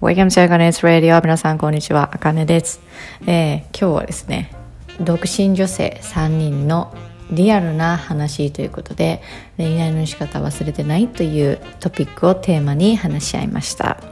[0.00, 2.80] Welcome to Akane's Radio 皆さんこんにちは、あかねです、
[3.26, 4.50] えー今日はですね
[4.98, 6.94] 独身女性3人の
[7.30, 9.20] リアルな話ということで
[9.58, 14.02] 恋愛の仕方忘れてないというトピックをテーマに話し合いました、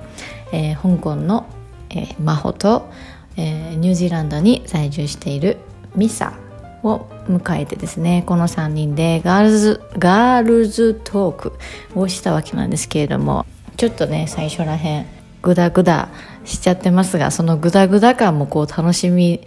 [0.53, 1.47] えー香港の、
[1.89, 2.91] えー真帆と、
[3.39, 5.57] えーニュージーランドに在住している
[5.97, 6.35] ミサ
[6.83, 11.53] を迎えてですねこの3人でガールズガールズトーク
[11.95, 13.47] をしたわけなんですけれども
[13.79, 16.09] ちょっとね最初らへんグダグダ
[16.45, 19.41] しちゃってますがそのグダグダ感もこう楽しみ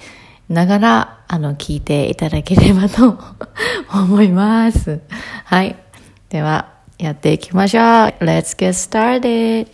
[0.50, 3.18] ながらあの聞いていただければと
[3.94, 5.02] 思います
[5.46, 5.76] はい
[6.30, 9.68] ではやっていきましょう Let's get started!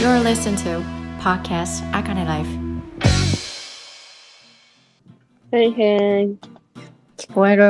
[0.00, 0.82] You're listening to
[1.20, 2.48] Podcast Akane Life
[5.50, 6.57] はいへん。
[7.28, 7.64] 聞こえる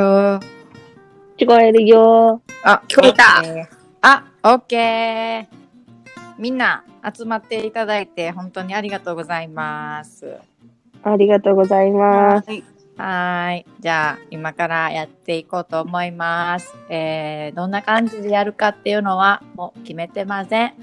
[1.36, 2.40] 聞こえるよ。
[2.62, 3.42] あ、聞こえた
[4.02, 5.46] あ、オッケー。
[6.38, 10.36] みんな集まっていただいて本当にありがとうございます。
[11.02, 12.48] ありがとうございます。
[12.48, 12.64] はい。
[12.96, 13.66] はーい。
[13.80, 16.74] じゃあ、今からやっていこうと思います。
[16.88, 20.74] えー、どんな感じでやるかっていうのはもう決めてません。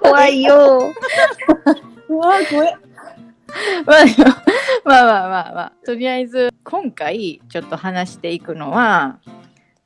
[0.00, 0.92] 怖いよ。
[2.08, 2.76] うわ怖い。
[3.86, 4.04] まあ、
[4.84, 9.18] まあまあまあまあ、とりあえず今回ちょっと話していくのは、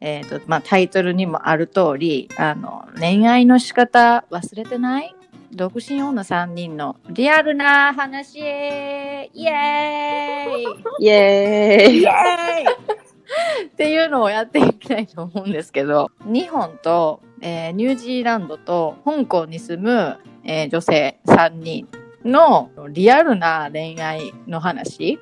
[0.00, 5.14] えっ、と、まあタイトルにもある通り、あの、恋愛の仕方忘れてない？
[5.52, 9.42] 独身女3人のリアルな話イエーイ！
[9.42, 11.02] イエーイ。
[11.04, 13.66] イエーイ！
[13.66, 21.88] っていうのをやっていきたいと思うんですけど日本と、えーニュージーランドと香港に住む、えー女性3人
[22.26, 25.18] のリアルな恋愛の話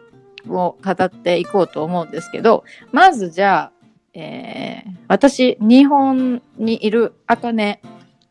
[0.48, 3.72] を語っていこうと思うんですけどまずじゃあ、
[4.14, 7.82] えー私日本にいるあかね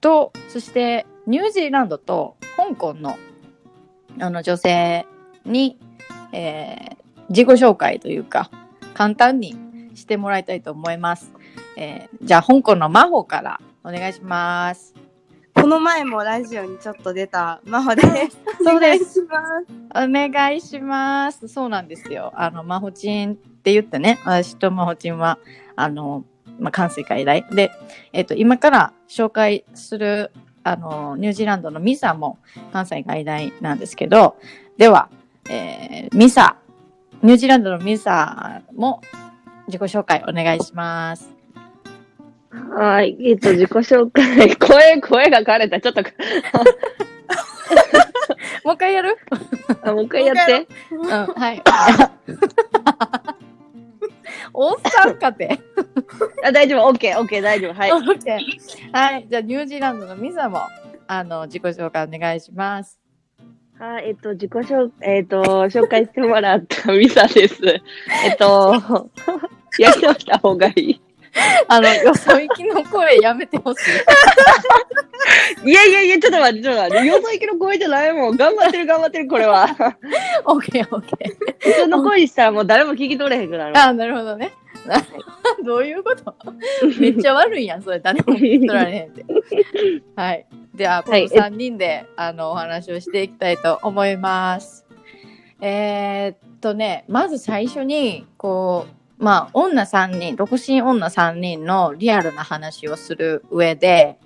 [0.01, 3.15] とそしてニュージーランドと香港の
[4.19, 5.05] あの女性
[5.45, 5.77] に、
[6.31, 8.51] えー自己紹介というか
[8.93, 9.55] 簡単に
[9.95, 11.31] してもらいたいと思います。
[11.77, 14.93] えーじゃあ香港の真帆からお願いします。
[15.63, 18.37] この前もラジオにちょっと出た真帆です。
[18.61, 19.21] そうでお願いしす。
[19.21, 19.41] ま
[19.95, 20.05] す。
[20.05, 21.47] お願いします。
[21.47, 22.33] そうなんですよ。
[22.35, 25.39] あの、真帆ちんって言ってね、私と真帆ちんは、
[25.77, 26.25] あの、
[26.59, 27.71] まあ、関西海大で、
[28.11, 30.33] えっ、と、今から紹介する、
[30.65, 32.39] あの、ニュージーランドのミサも
[32.73, 34.35] 関西海大なんですけど、
[34.75, 35.07] では、
[35.49, 36.57] えーミサ、
[37.21, 38.99] ニュージーランドのミサも
[39.67, 41.32] 自己紹介お願いします。
[42.75, 43.17] はい。
[43.19, 44.55] えっと、自己紹介。
[44.57, 45.81] 声、声が枯れた。
[45.81, 46.03] ちょっと、
[48.63, 49.17] もう一回やる？
[49.83, 50.67] あもう一回やって。
[50.91, 51.61] うん、はい。
[54.53, 55.59] おっさんかて。
[56.43, 56.87] あ、大丈夫。
[56.87, 57.73] オッケー、オッケー、大丈夫。
[57.73, 57.91] はい。
[57.91, 58.39] オッケー
[58.91, 59.25] はい。
[59.29, 60.61] じゃあ、ニュージーランドのミサも、
[61.07, 62.99] あの、自己紹介お願いします。
[63.79, 67.55] はい、えっと、自己紹介、えっと、紹介してもらったミサです。
[67.65, 67.81] え
[68.33, 68.73] っと、
[69.79, 71.01] やり直した方がいい。
[71.67, 73.91] あの、よそ行きの声やめてほしい。
[75.69, 77.07] いやいやいや、ちょっと待って、ちょっと待って。
[77.07, 78.37] よそ行きの声じゃないもん。
[78.37, 79.65] 頑張ってる、頑張ってる、これは。
[80.45, 81.55] オッケー、オッケー。
[81.59, 83.77] 普通の声にしたらもう誰も聞き取れへんくなる。
[83.77, 84.51] あ、なるほどね。
[85.65, 86.35] どういうこと？
[86.99, 87.99] めっちゃ悪いやん、それ。
[87.99, 89.25] 誰も聞き取られへんって。
[90.15, 90.45] はい。
[90.75, 94.85] では、このはい3人で、あの、お話をしていきたいと思います。
[95.61, 104.19] えーっとね、まず最初に、こう、まあ、女3人、独身女3人のリアルな話をする上で、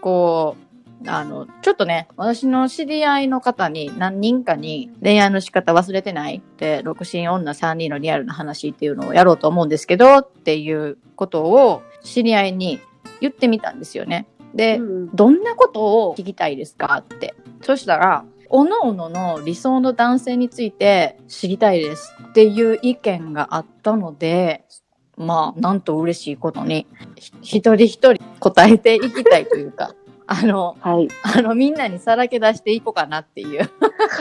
[0.00, 0.56] こ
[1.04, 12.80] う、あの、ちょっとね、私の知り合いの方に何人かに恋愛の仕方忘れてないって、独身女3人のリアルな話っていうのをやろうと思うんですけど、っていうことを知り合いに
[13.20, 14.26] 言ってみたんですよね。
[14.52, 17.36] で、うんどんなことを聞きたいですかって。
[17.62, 24.64] そしたら、おのおのの理想の男性について知りたいですっていう意見があったので、
[25.16, 26.86] まあ、なんと嬉しいことに、
[27.42, 29.94] ひ一人一人答えていきたいというか、
[30.26, 31.08] あの、はい。
[31.22, 33.68] あの、みんなにさらけ出していこうかなっていう、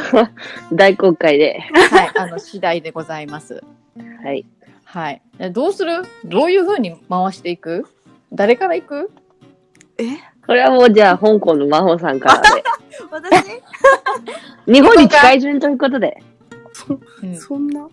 [0.74, 1.62] 大公開で。
[1.92, 3.64] はい、あの、次第でございます。
[4.24, 4.46] はい。
[4.84, 5.22] はい。
[5.38, 6.04] でどうする？
[6.26, 7.88] どういう風に回していく？
[8.34, 9.12] 誰から行く？
[10.00, 10.04] え？
[10.46, 12.64] これはもうじゃあ、香港の真帆さんからで。
[13.12, 13.62] 私？
[14.72, 16.24] 日本に近い順ということで。
[17.24, 17.88] うんそんな？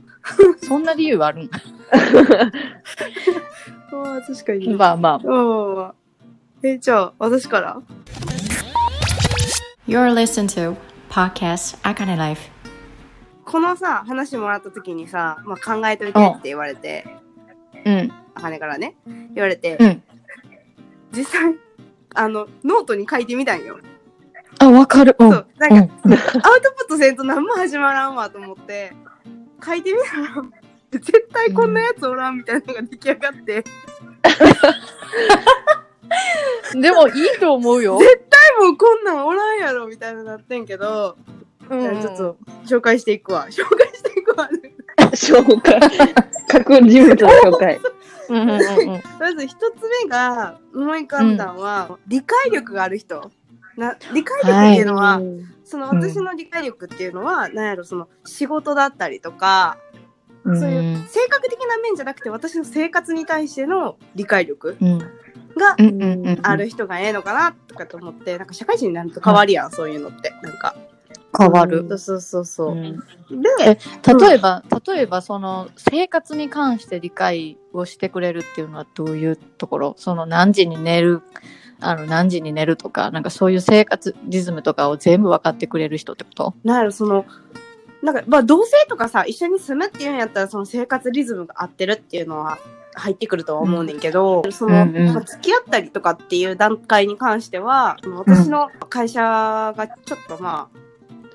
[0.63, 1.61] そんな理由あるんあ
[3.93, 4.75] あ、確かに。
[4.75, 5.15] まあまあ。
[5.15, 5.19] あ
[5.91, 5.95] あ。
[6.63, 7.81] え、じゃあ、私から
[9.87, 10.75] ？You're listening to
[11.11, 12.51] Podcast Akane Life
[13.45, 17.07] このさ話もらった時にさ、まあ、考えといてって言われて
[17.85, 18.13] うん。
[18.35, 18.97] あかねからね
[19.33, 20.03] 言われて、うん。
[21.13, 21.55] 実際
[22.15, 23.79] あのノートに書いてみたんよ。
[24.59, 25.17] あ、わかる。
[25.19, 25.31] うん。
[25.31, 26.13] そうなんか、うん。
[26.15, 28.93] アウトプットせんと何も始まらんわと思って
[29.65, 30.43] 書いてみたら
[30.93, 33.65] 絶対こんなやつおらんみたいなのが出来上がって、
[36.75, 37.99] でもいいと思うよ。
[38.59, 41.17] もうこんなんおらんやろみたいななってんけど、
[41.69, 44.49] うんちょっと紹介していくわ紹介していくわ、
[45.13, 45.81] 紹介。
[46.49, 47.81] 各人物の紹介。
[49.19, 53.31] まず一つ目が思い浮かんだのは、理解力がある人
[53.77, 55.21] な理解力っていうのは、
[55.65, 59.79] その私の理解力っていうのは、なんやろその仕事だったりとか、
[60.45, 60.61] うん。
[60.61, 64.99] そういう性格的な面じゃなくて私の生活に対しての理解力うん。
[64.99, 66.39] がうんうんうんうん。
[66.43, 70.33] ある人がええのかなとかと思ってなんか社会人になると変わるやん、そういうのって。
[70.43, 70.77] なんか。
[71.39, 71.85] 変わる。
[71.89, 73.03] そうそうそうそう、うん。
[73.43, 73.79] で
[74.19, 79.95] 例えば、例えばその生活に関して理解をしてくれるっていうのはどういうところ？
[79.99, 81.23] その何時に寝る
[81.81, 86.55] あの何時に寝るとかなんかそういう生活リズムとかを全部分かってくれる人ってこと？
[86.65, 87.27] なんやろその
[88.03, 92.59] なんかまあ同棲とかさ一緒に住むっていうんやったらその生活リズムが合ってるっていうのは
[92.95, 95.15] 入ってくるとは思うねんけど、その、うんうん。
[95.15, 99.21] まあ、付き合ったりとかっていう段階に関しては私の会社
[99.77, 100.79] がちょっとまあ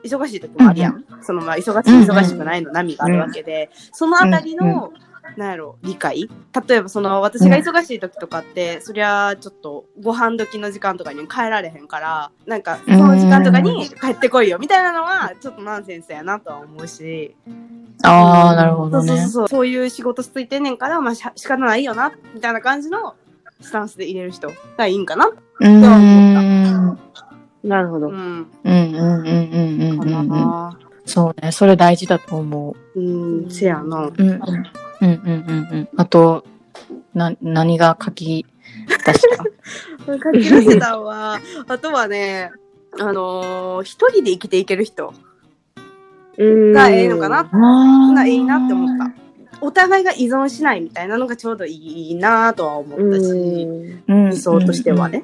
[0.04, 4.92] 忙しい時もあるやん、そのまあ忙しい忙しくないの波があるわけで、そのあたりの、
[5.38, 6.30] なんやろ理解？
[6.68, 14.60] 例えばその私が忙しい時とかって、そりゃちょっとご飯時の時間とかに帰られへんからなんかその時間とかに帰ってこいよ。
[14.60, 17.36] みたいなのはちょっとナンセンスやなとは思うし、
[18.04, 19.48] ああなるほどそうそうねそう。
[19.48, 23.16] そういう仕事ついてんねんからまあし仕方ないよなみたいな感じの
[23.62, 25.28] スタンスで入れる人がいいんかな？
[25.28, 26.89] うーん。
[26.89, 27.00] うん
[27.63, 28.07] なるほど。
[28.07, 28.16] うん。
[28.16, 30.80] うんうんうんうんかうんうんな。
[31.06, 33.00] そうねそれ大事だと思う。
[33.00, 34.10] うんせやな。
[34.18, 34.42] うん
[35.01, 35.68] うんうんうんうん。
[35.71, 36.45] うんあと
[37.13, 38.45] な何が書き
[39.06, 39.44] 出した？
[40.07, 41.39] 書き出したわ。
[41.68, 42.51] あとはね
[43.00, 45.13] あのー一人で生きていける人。
[46.38, 47.39] がええのかな？
[47.51, 49.12] あがいいなって思った。
[49.63, 53.31] お互いが依存しないみたいなのがちょうどいいなとは思ったし。
[54.07, 54.30] うん。
[54.30, 55.24] 理理想としてはね。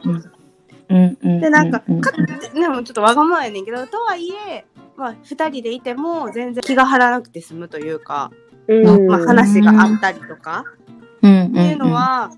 [0.89, 4.65] で、なんか、うんかでもちょっとわがままやねんけど、とはいえ、
[4.95, 8.31] まあ、二人でいても全然気が張らなくて済むというか、
[8.67, 10.65] うんまあ、話があったりとか
[11.21, 12.31] うんっていうのは、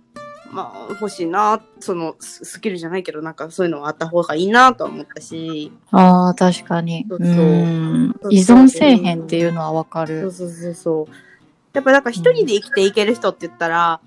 [0.52, 7.06] まあ、欲しいな、そのススキルじゃないけど、なんかそういうのがあった方がいいなとは思ったし、ああ、確かに。
[7.10, 10.32] そううそうん依存せえへんっていうのはわかそうる。
[10.32, 11.14] そうそうそう。
[11.74, 14.02] やっぱなんか一人で生きていける人って言ったら、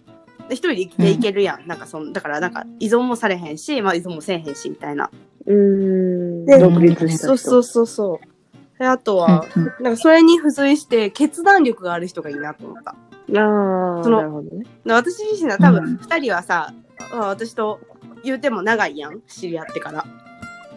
[0.51, 1.67] 一人で生きていけるやん。
[1.67, 5.11] なんかその、だからなんか依存もされへんし、まあ依存もせえへんし、みたいな。
[5.47, 6.45] うん。
[6.45, 7.27] で独立した人。
[7.27, 8.32] そうそうそうそう。
[8.83, 12.91] であとは、うんうんなんかそれに付随して決断力がある人がいいなと思った。
[12.91, 12.95] あ
[14.01, 14.65] あ、そのなるほどね。
[14.85, 16.75] で私自身は多うん分二人はさ、
[17.13, 17.79] あ私と
[18.25, 19.21] 言うても長いやん。
[19.29, 20.05] 知り合ってから。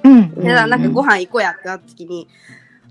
[0.04, 0.36] うん。
[0.36, 2.28] でなんかご飯行こうやってなった時に、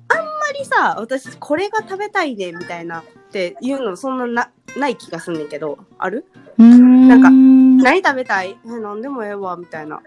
[0.09, 0.25] あんま
[0.59, 6.27] りさ、私これが食べたいねみたいなっていうのそんななない気がすんねんけど、ある？
[6.59, 7.07] うん。
[7.07, 7.79] なんかうん。
[7.79, 8.59] 何食べたい？
[8.67, 10.03] え、なんでもええわ、みたいな。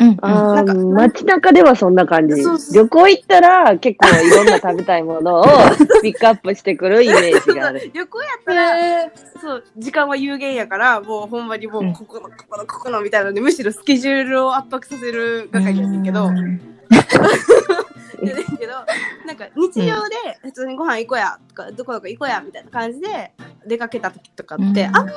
[0.00, 0.16] うん。
[0.22, 2.42] あ街中ではそんな感じ。
[2.74, 5.44] 旅行行ったら結構いろんな食べたいものを
[6.02, 7.90] ピックアップしてくるイメージがある。
[7.92, 9.10] 旅行やったら、
[9.40, 16.60] そう、時間は有限やから、もうほんまにもう、ここの、ここの、ここのみたいなので、むしろスケジュールを圧迫させる係やねんけど、うん
[18.26, 18.72] やねんけど、
[19.26, 23.32] なんか日常で普通にご飯行こうや、とか、どこどこ行こうや、みたいな感じで
[23.66, 25.16] 出かけた時とかって、うんあんまり、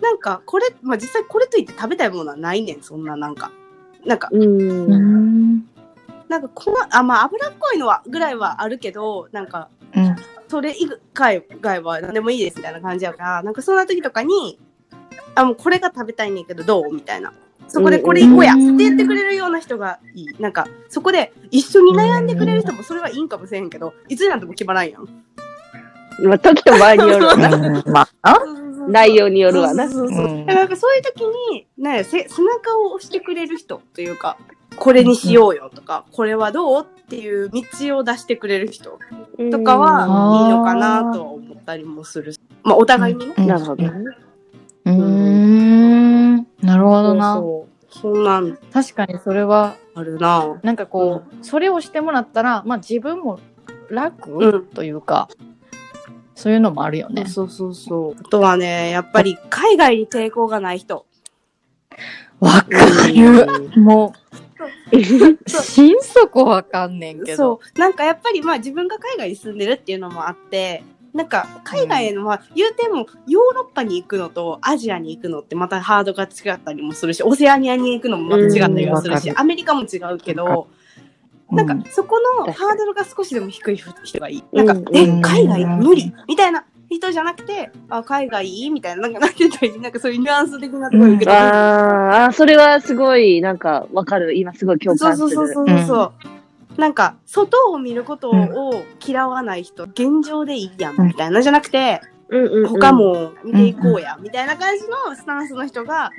[0.00, 3.50] なんか、これ、まあ実際これといって食べたいものはないねん、そんななんか。
[4.04, 4.42] なんか、うん。
[4.42, 5.64] うん。
[6.28, 10.16] なんかこの、あ、まあ脂っこいのは、ぐらいはあるけど、なんか、うん。
[10.48, 11.44] それ以外
[11.82, 14.58] は何でもいいですみたいな感じやから、なんかそんな時とかに、
[15.34, 17.32] あ、もうこれが食べたいねんけどどうみたいな。
[17.68, 20.26] そこでこれ行こうやって言ってくれるような人がいい。
[20.40, 25.08] なんか、そこで一緒に悩んでくれる人もそれはいいんかもしれんけど、いつになっても決まらんやん。
[26.22, 27.48] まあ、時と場合によるわな。
[27.48, 28.38] う んまあ？
[28.88, 29.88] 内容によるわな。
[29.88, 31.20] そうそうだからなんかそういう時
[31.52, 34.36] に、ね、せ背中を押してくれる人というか、
[34.76, 38.98] これにしようよとか、これはどうっていう道を出してくれる人
[39.50, 42.34] とかはいいのかなとは思ったりもする。
[42.62, 43.34] まあお互いにね。
[43.36, 43.90] うんなるほどね。
[44.84, 46.36] うーん。
[46.62, 47.34] なるほどな。
[47.34, 48.24] そうそう。
[48.24, 50.60] なん確かにそれは、あるな。
[50.62, 53.40] なんかこう、それをしてもらったら、まあ自分も
[53.90, 55.28] 楽、うんというか、
[56.40, 57.26] そういうのもあるよね。
[57.26, 58.16] そうそうそう。
[58.18, 61.04] あとはね、やっぱり海外に抵抗がない人。
[62.40, 63.78] わかる。
[63.78, 64.14] も
[64.90, 64.96] う、
[65.46, 67.36] 心底わかんねんけど。
[67.36, 67.78] そう。
[67.78, 70.82] なんかやっぱりまあ自分が海外に住んでるっていうのもあって、
[71.12, 80.68] なんか海外へのまあ言うてもヨーロッパに行くのとアジアに行くのってまたハードが違ったりもするし、オセアニアに行くのもまた違ったりもするし、うんアメリカも違うけど、
[81.52, 84.44] なんかそこのハードルが少しでも低い人がいい。
[84.52, 84.96] なんか、うん。
[84.96, 85.22] え、うん。
[85.22, 86.12] 海外無理。
[86.28, 88.70] みたいな人じゃなくて、あ、海外いい？
[88.70, 94.36] みたいな、なんかなんて言ったらなんかそういうニュアンス的なところけあーあー、それはすごい、なんか、わかる。
[94.36, 95.30] 今すごい共感する。
[95.30, 96.02] そうそうそうそうそ
[96.76, 96.80] う。
[96.80, 102.68] なんか、外を見ることを嫌わない人、現状でいいやん、みたいなじゃなくて、うんうんうん。
[102.68, 102.92] 他。
[102.92, 106.10] も見ていこうや、みたいな感じのスタンスの人が、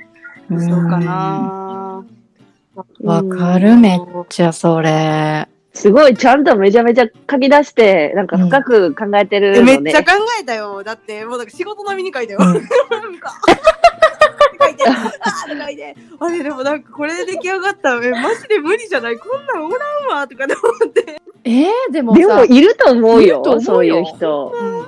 [0.50, 0.60] うん。
[0.60, 2.04] そうかな
[3.02, 5.48] わかる、めっちゃそれ。
[5.74, 9.72] すごい、ちゃんとめちゃめちゃ書き出して、なんか深く考えてるのね。
[9.74, 10.10] えめっちゃ考
[10.40, 10.82] えたよ。
[10.82, 12.38] だって、もうなんか仕事並みに書いたよ。
[12.40, 12.54] うん
[14.64, 19.18] 書いて、あーって書いて、あれでもなんかこれで出来上がったえ、マジで無理じゃない？
[19.18, 21.20] こんなんおらんわとかで思って。
[21.44, 24.52] えー、でもさ、でも、いると思うよそういう人。
[24.54, 24.86] うん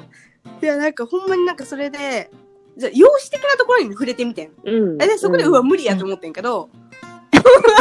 [0.63, 2.31] いや、なんかほんまになんかそれで、
[2.77, 4.51] じゃあ容姿的なところにも触れてみてん。
[4.65, 5.03] うん。
[5.03, 6.71] え、で、そこで、ううわ、無理やと思ってんけど、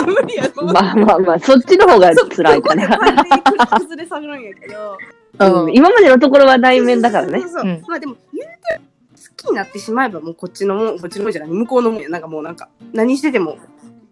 [0.05, 2.83] 無理やと思ってまあまあまあ、そっちの方が辛いかな。
[2.87, 4.97] そこで完全に崩れ下がるんやけど。
[5.39, 7.49] うん今までのところは内面だからねそう。
[7.49, 8.81] そうそううんまあでも、言うて、
[9.15, 12.09] 好きになってしまえばもうこっちのもん、こっちのもんじゃない、向こうのもんや。
[12.09, 13.57] なんかもうなんか、何してても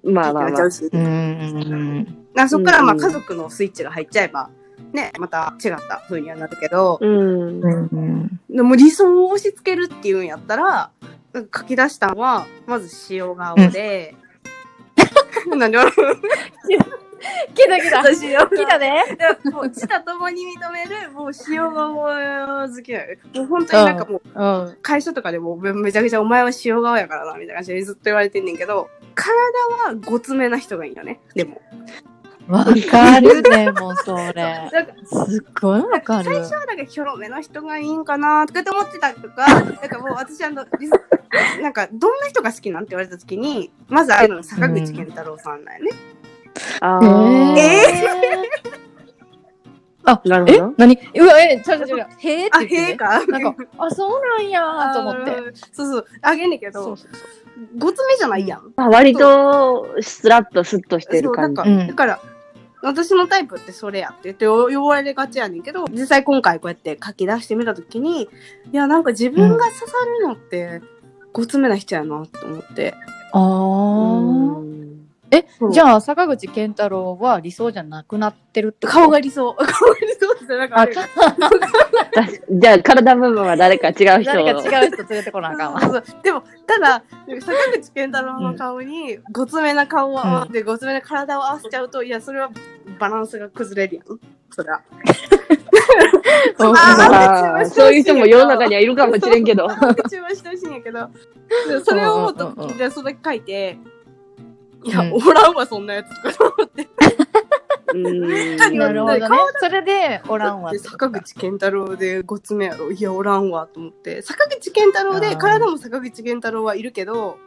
[0.03, 0.97] まあまあまあう。
[0.97, 4.49] んうんなそこからまあうん家族のスイッチが入っちゃえば、
[4.93, 7.89] ね、また違った風にはなるけど、うんうん。
[7.91, 10.91] うんでも理想を押し付けるっていうんやったら、
[11.33, 14.15] 書き出したのは、まず塩顔で、
[15.47, 15.95] なんで笑う
[17.53, 19.03] 来た来た私塩顔来たね。
[19.43, 22.99] でもう自他ともに認める、もう塩顔好きな
[23.33, 23.41] の。
[23.41, 24.77] もう本当になんかもう、うん。
[24.81, 29.33] 会社とかでもめめちゃくちゃお前は塩顔やからな、みたいな感じでずっと言われてんねんけど、体
[29.89, 31.19] はごつめな人がいいよね。
[31.35, 31.61] でも。
[32.47, 34.33] わかるでもそれ。
[34.33, 34.93] なんか
[35.25, 36.39] すっごいわかる最。
[36.39, 40.65] 初はなんかひょろめの人がいいんかなとかって思ってたりとか、なんかもう私あの、
[41.61, 45.91] なんかどんな人が好きなんて言われた時に、まずあるのが坂口健太郎さんだよね。
[46.81, 48.71] あえーー
[50.03, 50.73] あ、えなるほど。
[50.77, 50.97] 何？
[51.15, 52.09] うわ、え、ちゃうちゃうちゃう。
[52.17, 52.87] へーあ、って言って、ね。
[52.87, 53.25] へえか？
[53.27, 55.31] なんか、あ、そうなんやーと思って。
[55.31, 55.57] て。
[55.71, 57.19] そうそう、あげんねんけど、そうそうそう。
[57.77, 58.73] ごつめじゃないやん。
[58.75, 61.81] まあ割と、スラッとスッとしてるそう、なん感じか、。
[61.81, 62.19] うんだから、
[62.81, 68.27] 私のタイプってそれやって言って呼ばれがちやねんけど、実際今回こうやって書き出してみたときに、い
[68.71, 69.85] や、なんか自分が刺さ
[70.19, 70.81] るのって、
[71.33, 72.93] ごつめな人やなと思って。
[73.31, 74.80] あー。
[75.31, 75.37] うん。
[75.37, 79.53] え、じあ、ゃあ、坂口健太郎は理想じゃなくなってるって顔が理想。
[79.55, 79.67] 顔が
[79.99, 81.67] 理想ってなんかああ、れ、か確か
[82.51, 84.05] じゃあ、体部分は誰か違う人。
[84.25, 84.61] 誰かを。
[84.61, 85.81] 違う人連れてこなあかんわ。
[85.81, 86.03] そうそう。
[86.23, 87.03] でも、ただ、
[87.39, 92.49] 坂口健太郎の顔に、ごつめな顔を合わせて、ごつめな体を合わせちゃうと、いや、それは
[92.99, 94.19] バランスが崩れるやん。
[94.53, 94.81] そりゃ。
[96.57, 97.93] そう。
[97.93, 99.67] いう人も世の中にはいるかもしれんけど。
[99.69, 100.73] 中和してほしいん。
[100.73, 101.09] やけど、
[101.67, 102.33] でそれを思う。
[102.33, 102.35] ん。
[102.35, 102.43] う。
[102.43, 102.47] ん。
[102.53, 102.55] う。
[102.55, 102.63] ん。
[102.63, 102.65] う。
[102.65, 102.67] ん。
[102.69, 103.77] 時じゃあそれ書いて、
[104.83, 106.87] いや、うんおらんわ、そんなやつとかと思って。
[107.93, 109.37] うん 何なるほどね顔。
[109.59, 110.71] それで、おらんわ。
[110.79, 112.91] 坂口健太郎でごつめやろ。
[112.91, 114.21] いや、おらんわ、と思って。
[114.21, 117.37] 坂口健太郎で、体も坂口健太郎はいるけど、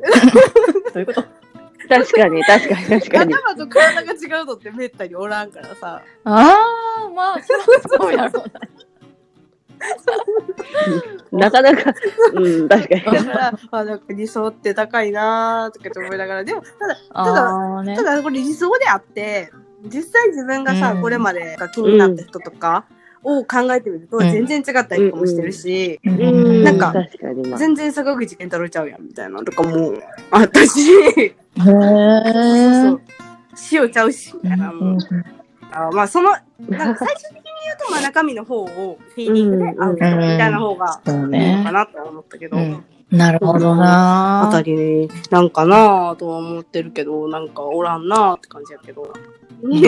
[0.94, 1.24] どういうこと？
[1.88, 3.34] 確かに、 確かに、確かに。
[3.34, 6.02] 頭と体が違うのってめったにおらんからさ。
[6.24, 6.56] あ
[7.06, 7.38] あ、まあ、
[7.88, 8.60] そうやろうな。
[11.32, 11.94] なかなか、
[12.34, 13.04] うん、確かに。
[13.04, 18.02] だから、あ、なんか理想って高いなーとかって思いながら、でも、ただ、ただ、ねた。
[18.02, 19.50] だこれ理想であって、
[19.84, 22.84] 実際自分がさ、うんこれまでが気になった人とか
[23.22, 27.58] を考えてみると、うん全然違ったりとかもしてるし、ううん、なんか確かに、まあ。
[27.58, 29.94] 全然坂口健太郎ちゃうやんみたいなのとかも
[30.30, 33.00] あったし、へそう。
[33.72, 34.72] 塩ちゃうし、みたいな。
[34.72, 34.98] もう
[35.72, 41.72] あまあ、その、なんか最終的に言うと、まあ中身の方をフィーリングで合う人みたいな方がいいのねか。
[41.72, 42.84] なとは思ったけど、うん。
[43.10, 44.48] なるほどな。
[44.48, 49.12] あたりなんかなとは思ってるけど、なんかおらんなって感じやけど。
[49.62, 49.82] うん。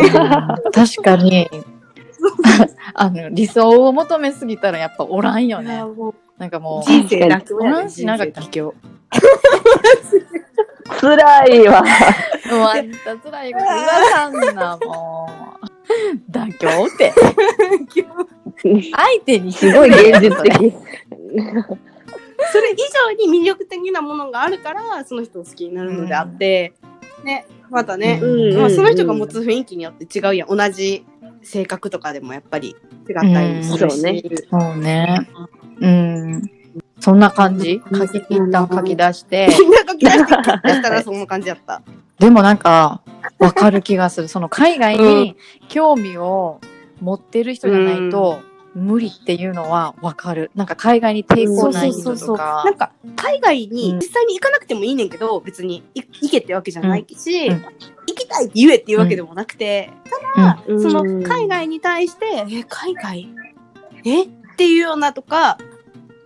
[0.72, 1.48] 確かに。
[2.94, 5.82] あの理想を求めすぎたらやっぱおらんよね。
[6.38, 8.74] なんかもう人生妥協おらんしなんか人生妥協
[11.00, 11.82] 辛いわ。
[11.82, 15.28] もうあんた辛いこと言わさんなも
[15.62, 15.71] う
[16.30, 17.12] 妥協って。
[18.62, 20.74] 相手にすごい現実的。
[22.52, 22.76] それ以
[23.18, 26.74] 上に魅力的なものがあるから、その人を好きになるのであって、
[27.24, 28.58] ね、またね、うん。
[28.58, 30.48] まあ、その人が持つ雰囲気によって違うやん。
[30.48, 31.04] 同じ
[31.42, 32.76] 性格とかでもやっぱり
[33.08, 33.82] 違ったりするし。
[33.82, 33.90] うん。
[33.90, 35.28] そうねそうね。
[35.80, 36.61] うん
[37.02, 37.82] そんな感じ？
[37.92, 39.48] 書き一旦書き出して。
[39.58, 41.82] みんな書き出して書き出したらそんな感じやった。
[42.20, 43.02] でもなんか
[43.40, 44.28] わかる気がする。
[44.30, 45.36] その海外に
[45.68, 46.60] 興味を
[47.00, 48.38] 持ってる人じゃないと、
[48.76, 50.52] 無理っていうのはわかる。
[50.54, 52.62] なんか海外に抵抗ない人とか。
[52.64, 53.74] なんか、海外うん。
[53.74, 57.64] に実際に行かなくてもいいねんけど、別にい行けってわけじゃないし、うん。
[58.06, 59.90] 行きたいって言えっていうわけでもなくて、
[60.36, 60.80] ただ、うん。
[60.80, 63.28] その海外に対して、え、海外？
[64.04, 64.22] え？
[64.22, 65.58] っていうようなとか、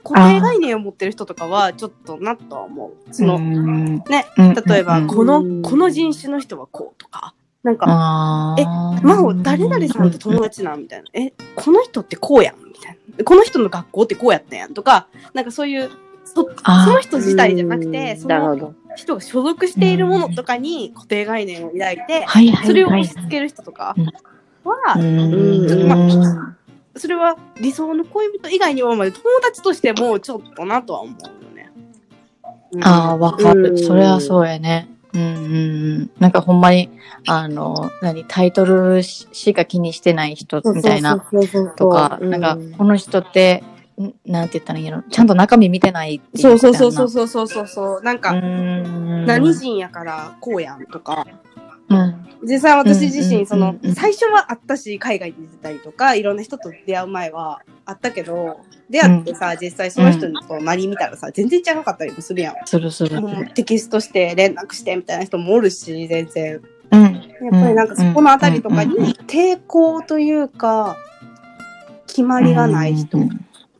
[0.06, 3.14] 固定概念を持ってる人とかは、ちょっとなとは思う。
[3.14, 7.34] その、うんね、うん例えば、うんこの、うんこの人種の人はこうとか、
[7.64, 11.06] なんか、あえ真央、誰々さんと友達なんみたいな。
[11.12, 13.24] え、この人ってこうやんみたいな。
[13.24, 15.90] この人の学校ってこうやったやんとか、なんかそういう、
[16.24, 18.74] そその人自体じゃなくて、うんその。
[18.96, 22.26] 人が所属しているものとかに固定概念を抱いて、
[22.64, 24.06] それをはい押し付ける人とかうん
[24.64, 26.56] は、うんちょっとま
[26.96, 31.70] それは理想の恋人以外にはまで友達としてもちょっとなとは思うよね。
[32.82, 33.70] ああ、わかる。
[33.70, 34.88] うんそれはそうやね。
[35.12, 36.10] うんうんうん。
[36.18, 36.90] なんかほんまに、
[37.26, 41.18] あの、何、タイトルししか気にしてない人みたいな
[41.76, 43.64] とか、うんなんか、この人って、
[43.98, 45.02] んなんて言ったらいいの？
[45.04, 51.45] ちゃんと中身見てないっていそうそうそううそうそうそうそうなんか、ん何人やからこうやんとかうん。
[52.42, 62.54] 実際私自身その最初はあったし海外に出てたりとかいろんな人と出会う前はあったけど出会ってさ、実際その人と周り見たらさ全然違うかったりもするやん。
[62.64, 63.20] するする。
[63.20, 66.60] もうテキストして連絡してみたいな人もおるし全然
[66.92, 67.02] うん。
[67.02, 67.14] やっ
[67.50, 70.96] ぱりなんかそこのあたりとかに抵抗というか
[72.06, 73.28] 決まりがない人って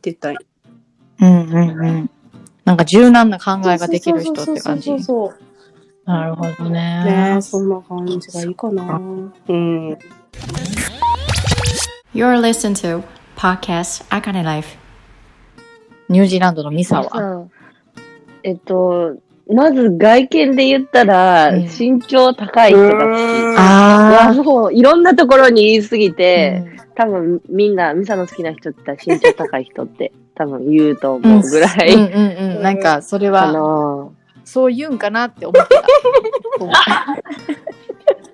[0.03, 0.45] 言ったらいい
[1.21, 2.09] うんうんうん。
[2.65, 5.01] なんか柔軟な考えができる人って感じそう。
[5.01, 5.46] そうそうそう
[6.07, 7.41] なるほどねね。
[7.41, 9.97] そんな感じがいいかなうん。
[12.15, 13.03] You're listening to
[13.35, 14.77] Podcast Akane Life
[16.07, 17.09] ニュージーランドのミサは？
[17.09, 17.45] さ
[18.43, 19.17] えっと、
[19.51, 23.59] まず外見で言ったら、うん身長高い人が好き。
[23.59, 26.63] あはもういろんなところに言いすぎーて、
[26.95, 31.93] 多分みんな、ミサの好きな人って言ったら身長高い人って多分言うと思うぐらい。
[31.93, 32.61] うんうんうん。
[32.61, 34.13] なんか、それあは、の
[34.47, 35.83] そう言うんかなって思ってた。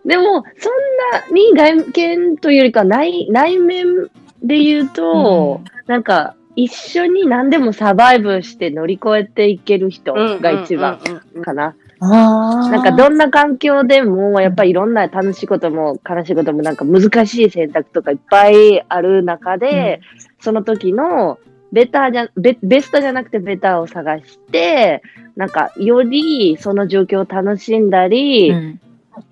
[0.06, 0.74] でも、そん
[1.12, 4.12] なに外見というよりか内内面
[4.44, 11.00] で言うと、なんか一緒に何でもサバイブして乗り越えていける人が一番
[11.44, 11.74] かな。
[12.00, 20.02] あなんかどんな環境でも、やっぱりいろんな楽しいことも悲しいこともなんか難しい選択とかいっぱいある中で、
[20.40, 21.40] その時の
[21.74, 25.02] ベターじゃ、ベベストじゃなくてベターを探して、
[25.36, 28.80] なんかよりその状況を楽しんだり、うん。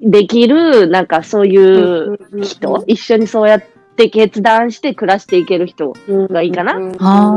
[0.02, 3.64] できる、なんかそういう人、一緒にそうやっ
[3.96, 6.74] て決断して暮らしていける人がいいかな、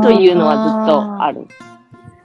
[0.01, 1.47] というのはずっとある。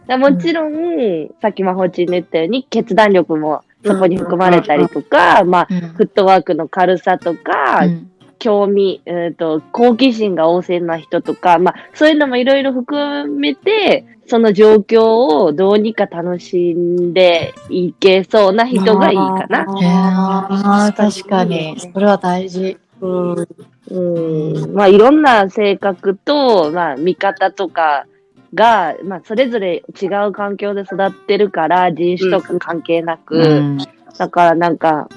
[0.06, 5.80] だもちろん、さっきまほちんの言ったように決断力もそこに含まれたりとか、まあ、うん。
[5.80, 8.10] フットワークの軽さとか、うん
[8.40, 15.02] 興味、えっ、と、好奇心が旺盛な人とか、まあ、そういうのもいろいろ含めて、その状況
[15.44, 19.66] をどうにか楽しんでいけそうな人がいいかな。
[19.78, 21.78] いやー確かに。
[21.78, 22.78] それは大事。
[23.00, 23.48] うん。
[23.90, 24.74] うん。
[24.74, 28.06] まあ、いろんな性格と、まあ、見方とか
[28.54, 33.78] が、まあ、それぞれ違う環境で育ってるから、人種とか関係なく、うん
[34.18, 35.08] だからなんか、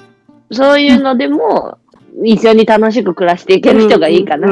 [0.50, 1.76] そういうのでも、
[2.22, 4.48] 一緒に楽しく暮らしていける人がいいかな。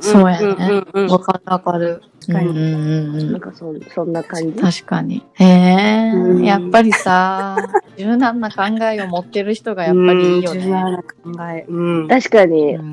[0.00, 2.02] そうやねうんわかるわかる。
[2.20, 4.60] 確かにうんうんうんうんなんかそ、そんな感じ？
[4.60, 5.24] 確かに。
[5.34, 7.56] へえ、うんやっぱりさ、
[7.96, 10.60] 柔軟な考えを持ってる人がやっぱりいいよね。
[10.60, 11.64] うん柔軟な考え。
[11.68, 12.08] うん。
[12.08, 12.74] 確かに。
[12.74, 12.92] うん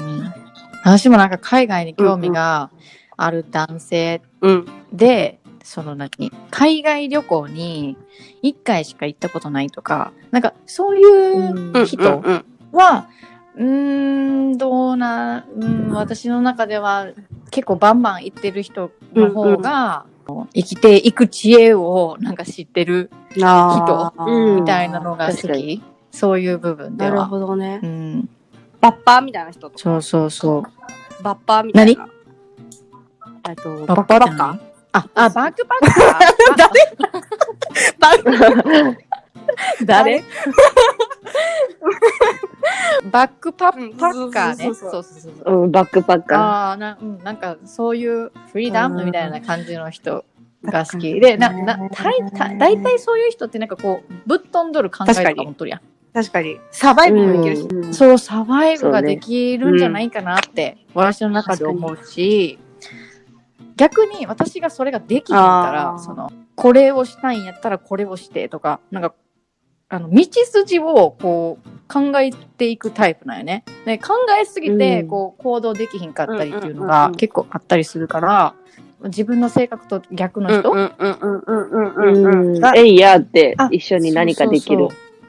[0.85, 2.69] 私もなんか海外に興味が
[3.15, 4.65] ある男性うん。
[4.91, 6.31] で、その何？
[6.51, 7.97] 海外旅行に
[8.43, 12.45] 1回しか行ったことないとか、なんかそういう人うん。
[12.73, 17.07] は、うーん、どうな、うん、私の中では
[17.51, 20.05] 結構バンバン行ってる人の方が、
[20.53, 23.11] 生きていく知恵をなんか知ってる
[23.41, 25.83] あーうんみたいなのが好き。
[26.11, 27.25] そういう部分でなるは。
[27.25, 27.87] ほどねう。
[27.87, 28.29] ん。
[28.79, 29.77] バッパーみたいな人とか。
[29.77, 31.23] そうそうそう。
[31.23, 32.07] バッパーみたいな。
[33.49, 34.59] えっと、バッパーバッカー
[34.93, 36.25] あ、あ、バックパッカー
[39.85, 40.19] 誰？
[40.19, 40.25] バック
[43.11, 44.67] パッパッカーね。
[44.67, 45.63] うんそそううそうそうそう。
[45.63, 50.25] うん、バックパッカああ、な、うん、なんかそういうフリーダムみたいな感じの人
[50.63, 51.11] が好き。
[51.11, 55.81] うんで、な、な、たい、た、大体そういう人ってなんかこう、ぶっ飛んどる考えとか持っとるやん。
[56.13, 56.59] 確かに。
[56.71, 57.61] サバイブもできるし。
[57.63, 62.59] うんそう、サバイブができるんじゃないかなって、私の中で思うし、
[63.75, 69.13] 逆に私がそれができひんからその、これをしたいんやったらこれをしてとか、なんか、
[69.93, 73.63] あの、道筋をこう、考えていくタイプなんよね。
[73.85, 78.55] で考えすぎてうんこう行動できひんかったりっていうのが結構あったりするから、
[79.03, 80.73] 自分の性格と逆の人。
[82.75, 84.87] えいやってあ一緒に何かできる。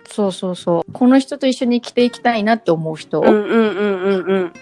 [0.09, 4.53] そうそうそうこの人と一緒に生きていきたいなって思う人うんうんうんうんうん。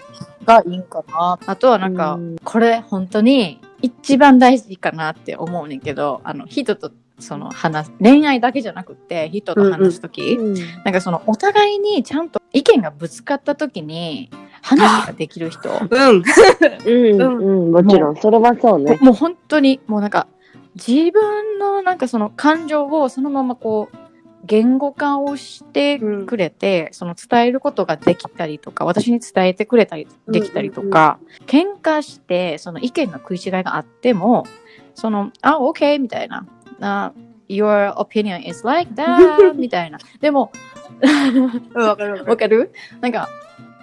[0.44, 1.38] がいいんかな。
[1.46, 6.90] あとはなんか、うんこれ本当に一番大事かなって思うねんけどあの人と
[7.22, 10.54] その話す恋愛だけじゃなくって人と話す時、うん
[10.85, 14.30] なんかそのお互いにちゃんと意見がぶつかった時に
[14.62, 15.70] 話ができる人。
[15.70, 16.22] うん。
[16.85, 18.98] うん、うん、もちろん、それはそうね。
[19.00, 20.26] もう本当にもうなんか
[20.74, 23.96] 自分のなんかその感情をそのままこう
[24.44, 34.46] 言語化をしてくれて、その伝えることができたりとか私に伝えてくれたりできたりとか、喧嘩してその意見の食い違いがあっても
[34.94, 36.46] その「あ OK」みたいな
[36.82, 37.12] 「あ
[37.48, 39.98] Your opinion is like that 」みたいな。
[40.20, 40.52] でも
[41.74, 42.72] わかるわかる。
[43.00, 43.28] なんか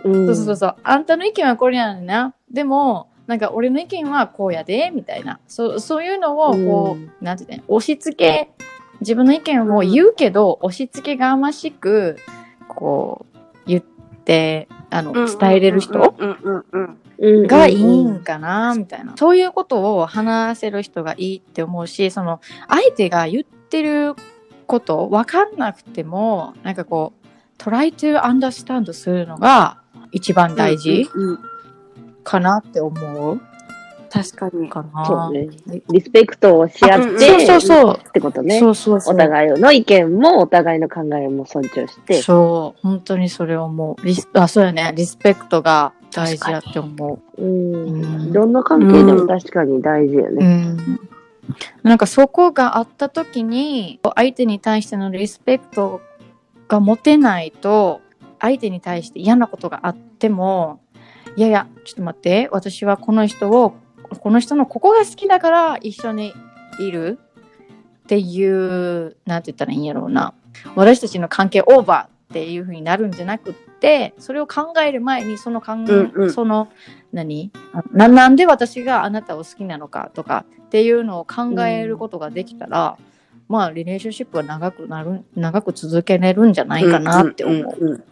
[0.03, 0.25] うん。
[0.35, 0.75] そうそうそう。
[0.83, 2.33] あんたの意見はこれやねんな。
[2.51, 5.39] でも、なんか俺の意見はこうやで、みたいな。
[5.47, 7.11] そうそういうのを、こう、うん。
[7.21, 8.49] なんていうの、押し付け、
[9.01, 12.17] 自分の意見を言うけど、押し付けがましく、
[12.67, 16.13] こう、言って、あの、伝えれる人？
[17.21, 19.15] がいいんかな、みたいな。
[19.17, 24.15] そういうことを話せる人がいいって思うし、その、相手が言ってる
[24.67, 31.09] こと、わかんなくても、なんかこう、try to understand するのが一番大事。
[32.23, 33.41] かなって思う
[34.09, 34.69] 確かに。
[34.69, 35.05] かな。
[35.05, 35.49] そうね。
[35.91, 38.59] リスペクトをし合って、そうそうそうってことね。
[38.59, 39.15] そうそうそう。
[39.15, 42.21] お互いの意見もお互いの考えも尊重して。
[42.21, 44.05] そう、本当にそれを思う。
[44.05, 44.93] リスあ、そうやね。
[44.95, 50.33] リスペクトが大事だって思うんうんどんな関係でも確かに大事よう。
[50.33, 50.45] うね。
[50.45, 50.99] ん。
[51.83, 56.01] なんかそこがあった時に、相手に対してのリスペクト
[56.67, 58.01] が持てないと、
[58.39, 60.81] 相手に対して嫌なことがあっても、
[61.35, 63.75] いやいや、ちょっと待って、私はこの人を、
[64.19, 66.33] この人のここが好きだから一緒に
[66.79, 67.19] いる
[68.03, 70.33] っていう、なんて言ったらいいんやろうな。
[70.75, 76.69] 私たちの関係オーバーっていう風になるんじゃなくって、それを考える前に、その考え、うんうんその、
[77.11, 77.51] 何？
[77.91, 82.97] ななんで私があなたを好きなのかとかっていうのを考えることができたら、
[83.47, 87.77] まあ、リレーションシップは長くなる、長く続けれるんじゃないかなって思う。
[87.79, 88.03] うんうん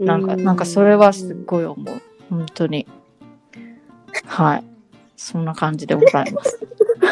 [0.00, 2.02] なんか、なんかそれはすっごい思う。
[2.30, 2.86] 本当に。
[4.26, 4.64] はい。
[5.18, 6.60] そんな感じでございます。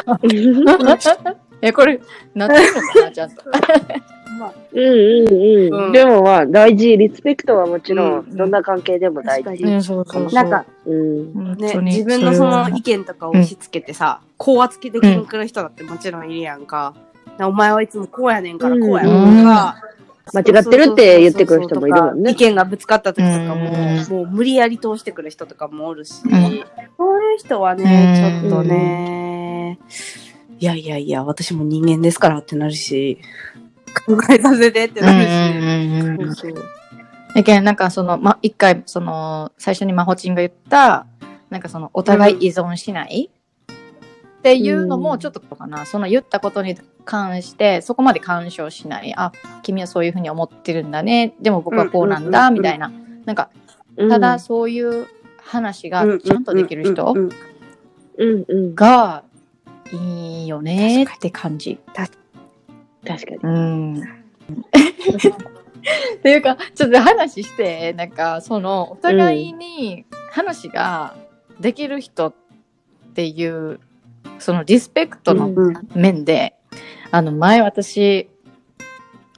[1.60, 2.00] え、これ、
[2.34, 3.42] なってるのかな、ちゃんと。
[4.38, 5.86] まあうんうんうん。
[5.86, 6.96] うんでもまあ大事。
[6.96, 9.64] リスペクトはもちろうんん、どんな関係でも大事。
[9.64, 10.26] うそうそう。
[10.26, 11.56] なんか、うん。
[11.56, 16.94] ね、自分のその意れ見とかを押し付けてさ、高圧的できんくる人だってもちろんいるやんか。
[17.38, 19.76] なお前はいつもこうやねんからこうやねんとか、
[20.32, 22.32] 間違ってるって言ってくる人もいるもんね。
[22.32, 26.30] 意見がぶつかった時とかも、うもう無理やり通してくる人とかもおるし、ん。
[26.96, 28.42] そういう人はね、うん。
[28.42, 29.78] ちょっとね、
[30.58, 33.18] いやいやいや、私も人間ですからってなるし、
[34.06, 36.42] 考えさせてってなるし。
[37.34, 41.06] だけどなんかその、ま、一回、その、最初にまほちんが言った、
[41.50, 43.30] なんかその、お互い依存しない、
[44.46, 49.12] っていうのもちょっとかな、その言ったことに関して、そこまで干渉しない。
[49.16, 49.32] あ、
[49.64, 51.34] 君はそういうふうに思ってるんだね。
[51.40, 52.92] でも僕はこうなんだ、うんみたいな。
[53.24, 53.50] なんか、
[53.96, 57.30] うんただそういう話がちゃんとできる人うん
[58.18, 58.74] うんうんうん。
[58.74, 59.24] が
[59.90, 61.78] いいよねって感じ。
[61.94, 62.12] 確
[63.04, 63.38] かに。
[63.42, 64.02] うん。
[66.18, 71.16] っていうかちょっと話してなんかそのお互いに話が
[71.58, 72.34] できる人っ
[73.14, 73.80] ていう、
[74.38, 75.74] そのリスペクトのうん。
[75.94, 76.54] 面で、
[77.10, 78.28] あの前私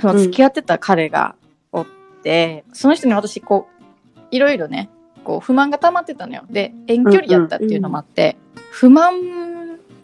[0.00, 1.34] その付き合ってた彼が
[1.72, 1.86] おっ
[2.22, 3.82] て、その人に私こう
[4.30, 4.90] いろいろね
[5.24, 6.44] こう不満が溜まってたのよ。
[6.50, 8.36] で遠距離やったっていうのもあって、
[8.70, 9.14] 不満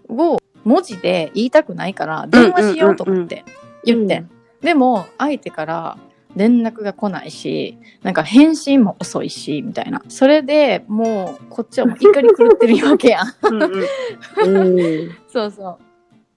[0.09, 3.44] を文字で言いたくないから電話しようと思って
[3.85, 4.24] 言って、
[4.61, 5.98] でも相手から
[6.37, 15.16] 連絡が来ないしなんか返信も遅いしみたいなそれでもうこっちはもう怒り狂ってるわけやんうんうんうん。
[15.29, 15.79] そうそう。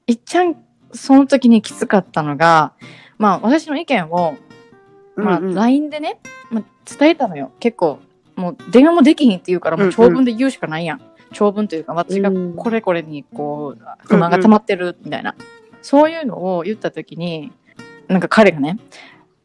[0.08, 0.56] いっちゃん、
[0.94, 2.74] その時にきつかったのが、
[3.18, 4.38] まあ私の意見を、
[5.16, 6.64] まあうんうん LINE でね、まあ、
[6.98, 7.52] 伝えたのよ。
[7.60, 8.00] 結構、
[8.36, 11.02] もう電話もできひんって言うから、もう長文で言うしかないやん。
[11.34, 15.36] 長文というか、私がうんこれこれにこう、不満が溜まってるみたいな。
[15.82, 17.52] そういうのを言った時に、
[18.08, 18.78] なんか彼がね、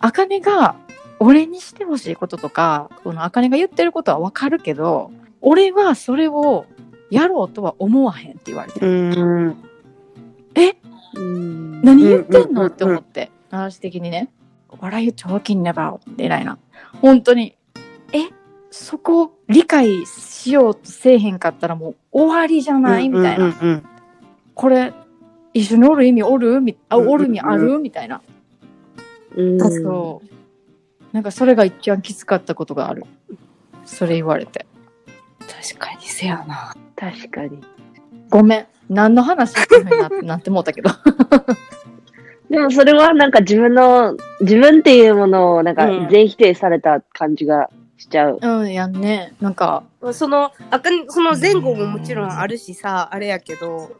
[0.02, 0.74] あかねが
[1.18, 5.10] 俺にしてほしいこととか、このあかねが言ってることはわかるけど、
[5.40, 6.66] 俺はそれを
[7.10, 8.80] やろうとは思わへんって言われて。
[8.84, 9.56] うん
[10.54, 10.76] え？
[11.14, 14.28] うん何言ってんの、うんって思って、話的にね。
[14.80, 16.00] What are you talking about?
[16.16, 16.58] みたいな。
[17.00, 17.56] 本当に。
[18.12, 18.28] え、
[18.70, 23.08] そこ理解しようとせえへんかったらもう終わりじゃない？
[23.08, 23.54] みたいな。
[24.54, 24.92] これ、
[25.54, 26.60] 一緒におる意味おる？
[26.60, 27.78] みあ、おる意味ある？
[27.78, 28.20] みたいな。
[29.36, 31.14] うんそう。
[31.14, 33.04] なんかそれが一番きつかったことがある。
[33.84, 34.66] それ言われて。
[35.40, 36.74] 確かにせやな。
[36.96, 37.60] 確かに。
[38.30, 38.66] ごめん。
[38.88, 40.90] 何の話してる なってなって思ったけど。
[42.50, 48.38] でもそれはなんか自分の、自分っていうものをなんかうん全否定された感じがしちゃう。
[48.40, 49.34] うん、やんね。
[49.40, 53.92] なんか、その、あかん、その前後ももちろんあるしさ、あれやけど、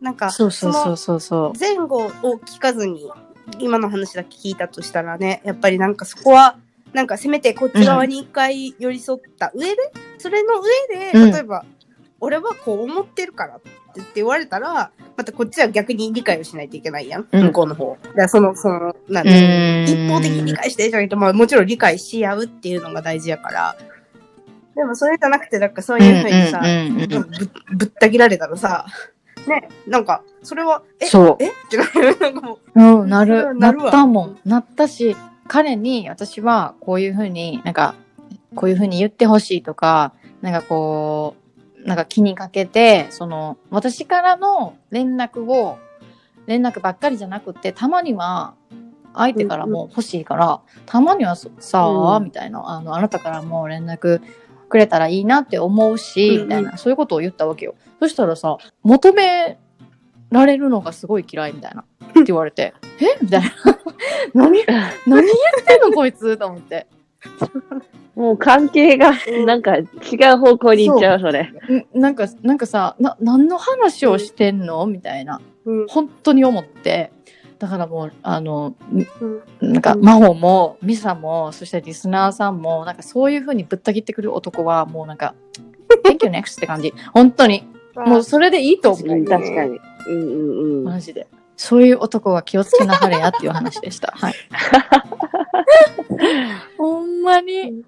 [0.00, 3.10] なんか、そうそうそうそうその前後を聞かずに、
[3.58, 6.58] 今の話だけ聞いたとしたらね、やっぱりなんかそこは、
[6.92, 9.76] なんかせめてこっち側に一回寄り添った上で、
[10.18, 11.64] それの上で、うん例えば、
[12.20, 17.98] 俺はこう思ってるからって言われたら、またこっちは逆に理解をしないといけないやん、うん向こうの方。
[18.02, 19.30] だからその、その、なんう。
[19.30, 23.76] ていうのん一方的に理解してじゃなくて、まあもちろん理解し合うっていうのが大事やから。
[24.74, 26.62] でもそれじゃなくて、なんかそういうふうにさ、
[27.76, 28.86] ぶった切られたらさ、
[29.46, 31.36] ね、なんか、それは、え、そう。
[31.40, 31.48] え？
[31.48, 32.18] ってなる。
[32.18, 33.44] なんかもうん、なる。
[33.44, 34.38] なっなるわたもん。
[34.44, 35.16] なったし、
[35.48, 37.94] 彼に私はこういうふうになんか、
[38.54, 41.36] こういうふうに言ってほしいとか、なんかこ
[41.84, 45.78] う、なんか気にかけて、その、私からの連絡を、
[46.46, 48.54] 連絡ばっかりじゃなくて、たまには、
[49.16, 54.20] 相手からも欲しいから、たまにはそさあ、うんみたいな、あの、あなたからも連絡
[54.74, 57.76] くれたらいいなって思うし、みたいな、そういうことを言ったわけよ。
[58.00, 59.56] そしたらさ、求め
[60.32, 61.82] られるのがすごい嫌いみたいな。
[61.82, 63.16] って言われて、 え？
[63.22, 63.50] みたいな。
[64.34, 64.50] 何、
[65.06, 66.88] 何言ってんのこいつと思って。
[68.16, 69.12] もう関係が
[69.46, 69.84] なんか違
[70.34, 71.42] う方向に行っちゃう、それ。
[71.44, 74.84] んなんか、なんかさ、な、何の話をしてんの？
[74.86, 75.40] みたいな。
[75.88, 77.12] 本当に思って。
[77.64, 79.40] だからもう、あの、うん
[79.72, 85.34] なんか、真帆も、ミサも、そしてリスナーさんも、なんかそういう風にぶった切ってくる男は、もうなんか、
[86.04, 86.92] Thank you next って感じ。
[87.14, 87.66] 本当に。
[87.94, 89.08] もうそれでいいと思う。
[89.08, 89.80] うん、確かに。
[90.08, 90.84] うんうんうん。
[90.84, 91.26] マジで。
[91.56, 94.12] そういう男は気をつけなはれやっていう話でした。
[94.14, 94.34] はい。
[96.76, 97.82] ほんまに。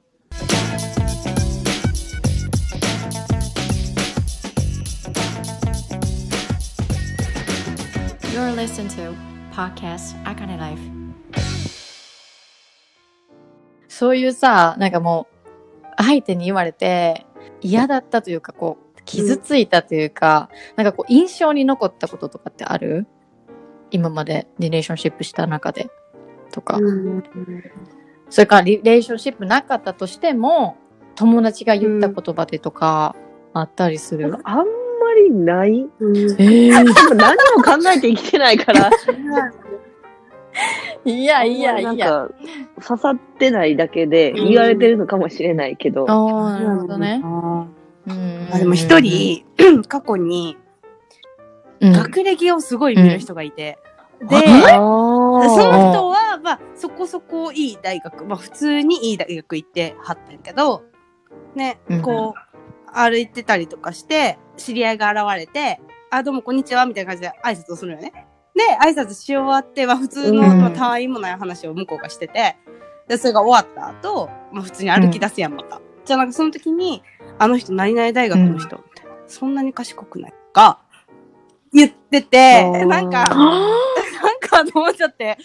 [8.33, 9.26] You're listening to
[9.57, 10.83] podcast あかね Life
[13.89, 17.25] そういうさ、なんかもう、相手に言われて
[17.63, 23.07] 嫌だったというか、こう、傷ついたというか、なんかこう、印象に残ったこととかってある？
[23.91, 25.89] 今までリレーションシップした中で
[26.53, 26.77] とか。
[26.77, 27.23] うん
[28.29, 30.77] それからリレーションシップなかったとしても、
[31.15, 33.17] 友達が言った言葉でとか
[33.55, 34.37] あったりする？
[34.45, 34.65] あんま
[35.17, 35.89] りない？
[35.99, 36.17] うん。
[36.41, 38.91] ええ多分何も考えて生きてないから。
[41.05, 42.07] いやいやなんいや。
[42.07, 42.31] か、
[42.87, 46.07] 刺さってないだけで言われてるのかもしれないけど。
[46.11, 47.21] ああ、なるほどね。
[47.25, 47.67] あ
[48.09, 49.45] うんーでも一人、
[49.89, 50.57] 過去に、
[51.81, 53.79] うん、学歴をすごい見る人がいて、
[54.21, 60.85] で、あそあの人は、まあ、そこそこいい大学、まあ、普通にいい大学行ってはったんやけど、
[61.55, 62.41] ねうん、こう、
[62.97, 65.81] 歩いてたりとかして、知り合いが現れて、
[66.11, 68.13] あ、どうもこんにちは、みたいな感じで挨拶をするよね。
[68.55, 70.61] で、挨拶し終わって、まあ、普通の、うん。
[70.63, 72.57] まあ、たわいもない話を向こうがしてて、
[73.07, 75.81] で、それが終わった後、まあ、普通に歩き出すやん、また。
[76.07, 77.03] じゃあ、なんかその時に、
[77.39, 79.13] あの人、何々大学の人、みたいな。
[79.27, 80.81] そんなに賢くないか、
[81.75, 85.37] 言っててなんか、なんかと思っちゃって、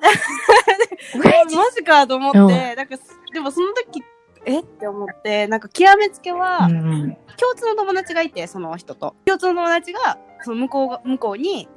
[1.16, 2.06] マジか。
[2.08, 2.96] と思って、なんか、
[3.32, 4.02] でもその時、
[4.46, 4.60] え？
[4.60, 9.14] って思って、なんか極めつけは、うん共通の友達がいて、その人と。
[9.24, 11.70] 共通の友達が、その向こうが、向こうに、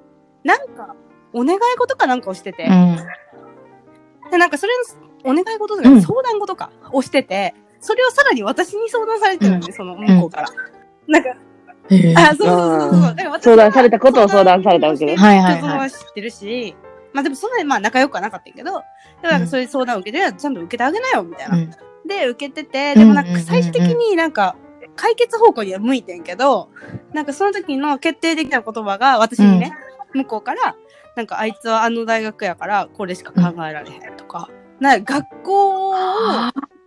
[0.43, 0.93] なんか、
[1.31, 2.97] お願い事かなんかをしてて、うん。
[4.29, 4.73] で、なんかそれ
[5.23, 6.01] の、お願い事とか、うん。
[6.01, 10.49] 相談事か、をしてて、それをさらに私に相談されてるんで、その向こうから。
[11.07, 11.29] なんか、
[11.89, 12.13] えー。
[12.17, 13.15] あ、そうそうそうそう。
[13.15, 15.15] だから相談されたことを相談されたわけね。
[15.15, 15.91] はいはいはい。
[15.91, 16.75] 知ってるし、
[17.13, 18.83] まあでもそんなにまあ仲良くはなかったけど、でも
[19.31, 21.57] なんかそういう相談を受けて、ちゃんと受けてあげなよ、みたいな。
[22.03, 23.35] うんで、受けてて、でもなんうんうん。
[23.35, 24.55] うんうんか最終的になんか、
[24.95, 26.69] 解決方向には向いてんけど、
[27.13, 29.73] なんかその時の決定的な言葉が私にね、
[30.13, 30.75] 向こうから、
[31.15, 35.93] なんかあいつはあの大学やからこれしか考えられへんとか、なんか学校を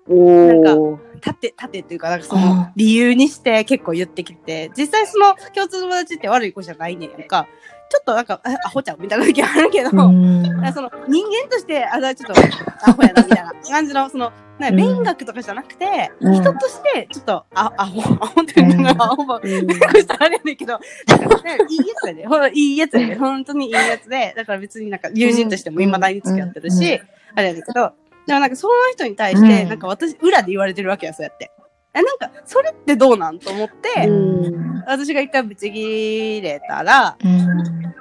[0.09, 1.07] おー。
[1.17, 7.49] 立て、立てっていうか、なんかそあの理由にして結構言ってきて、実際その共通の友達って悪い子じゃないねんか、
[7.89, 16.35] ちょっとなんか、えアホちゃんみたいな時あるけど、その人間として、あ、ちょっとアホやなみたいな 感じの、その、なんか勉学とかじゃなくて、うん。
[16.35, 19.67] 人として、ちょっと、あ、アホ、アホっていうのが、アホば、うん。
[19.67, 27.01] びっくりしたらあれやねんけど、なんかねいいやつやで、ほんいいやつやで、本当にいいやつで、だから別になんか友人としても未だに付き合ってるし、
[27.35, 27.93] あれやねんけど、
[28.27, 29.69] でもなんかその人に対して、うん。
[29.69, 31.51] なんか私、裏で言われてるわけよ、そうやって。
[31.95, 34.85] え、なんか、それってどうなんと思って、うん。
[34.87, 37.95] 私が一回ブチ切れたら、うん。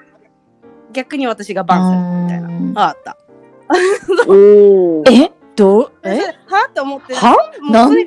[0.91, 2.81] 逆に私がバンするみたいな。
[2.81, 3.17] ああった。
[5.11, 5.31] え？
[5.55, 5.91] どう？
[6.03, 6.19] え？
[6.47, 6.67] は？
[6.69, 7.13] って思って。
[7.15, 7.35] は？
[7.71, 8.05] なんで？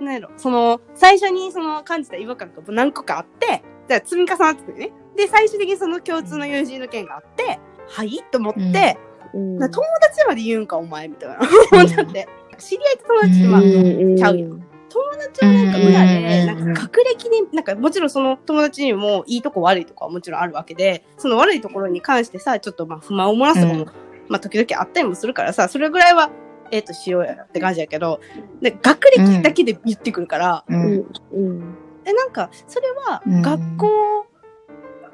[0.00, 4.92] なんやろ、その、最初にその感じた違和感が何個かあって、じゃあ積み重なっててね。
[5.16, 8.22] で、最終的にその共通の友人の件があって、はい？
[8.30, 9.58] と思って、う友
[10.00, 11.38] 達まで言うんか、お前みたいな。
[11.72, 12.28] 思って。
[12.58, 14.56] 知り合いと友達ってまあ、うんちゃうよ。
[14.88, 23.88] 友達はなんか裏で、うんなんか学歴に、なんかもちろんその友達にもいいとこ悪いとこはもちろんあるわけで、その悪いところに関してさ、ちょっとまあ不満を漏らすとこも、うん
[24.28, 26.30] まあ時々あったりもするからさ、それぐらいは、
[26.70, 28.20] ええとしようやって感じやけど、
[28.62, 30.74] で学歴だけで言ってくるから、う。
[30.74, 34.26] うんんうんえ、なんか、それはうん学校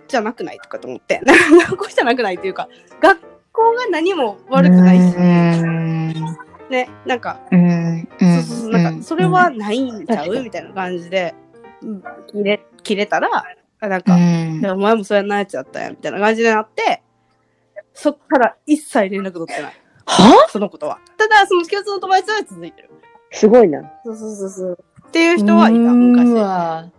[0.09, 1.21] じゃなくないとかと思って、
[1.69, 2.69] 学校じゃなくないというか、
[3.01, 6.13] 学校が何も悪くないし、うん。
[6.71, 8.09] ね、なんか、うん。
[8.19, 11.35] そうそうそう、なんか、それはないんちゃうみたいな感じで、
[11.83, 13.29] うん切れ、切れたら、
[13.81, 14.15] あなんうか、
[14.75, 17.03] お前もそうやんなやつやったんや、みたいな感じでなって、
[17.95, 19.73] そっから一切連絡取ってない。
[20.07, 20.49] は？
[20.51, 20.99] そのことは。
[21.17, 22.91] ただ、その共通の友達は続いてる。
[23.33, 23.81] すごいな。
[24.05, 24.79] そうそうそうそう。
[25.09, 26.91] っていう人はいた、昔。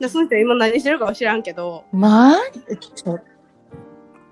[0.00, 2.36] でその人今何してるかは知らんけど、まあ、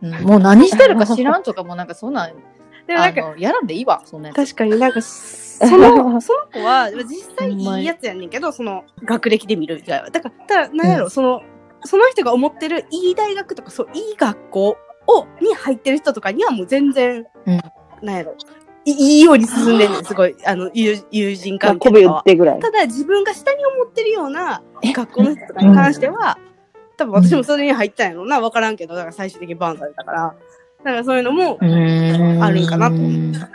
[0.02, 0.12] うん。
[0.24, 2.34] もう何してるか知らんとかもなんかそんなん、
[2.86, 4.32] でもなんか、やらんでいいわ、そんな。
[4.32, 10.10] 確かになんか、 その、その子は、実際いいやつやねんけど、その、学歴で見る以外は。
[10.10, 11.10] だから、ただ、なんやろ、うん。
[11.10, 11.42] その、
[11.84, 17.60] その人が思ってるいい大学とか、そう、いい学校を、に入ってる人とかにはもう全然、うん。
[18.02, 18.34] なんやろ、
[18.84, 22.24] いいいように進んでんねん、すごい、あの、友友人関係とかは。
[22.60, 24.92] ただ、自分が下に思ってるようなえ？
[24.92, 26.38] 学校の人とかに関しては、
[27.02, 30.34] 多分私もそれに入ったんやろな、わからんけど、だから最終的にバンされたから。
[30.84, 33.48] だからそういうのも、うんあるんかなと思うだか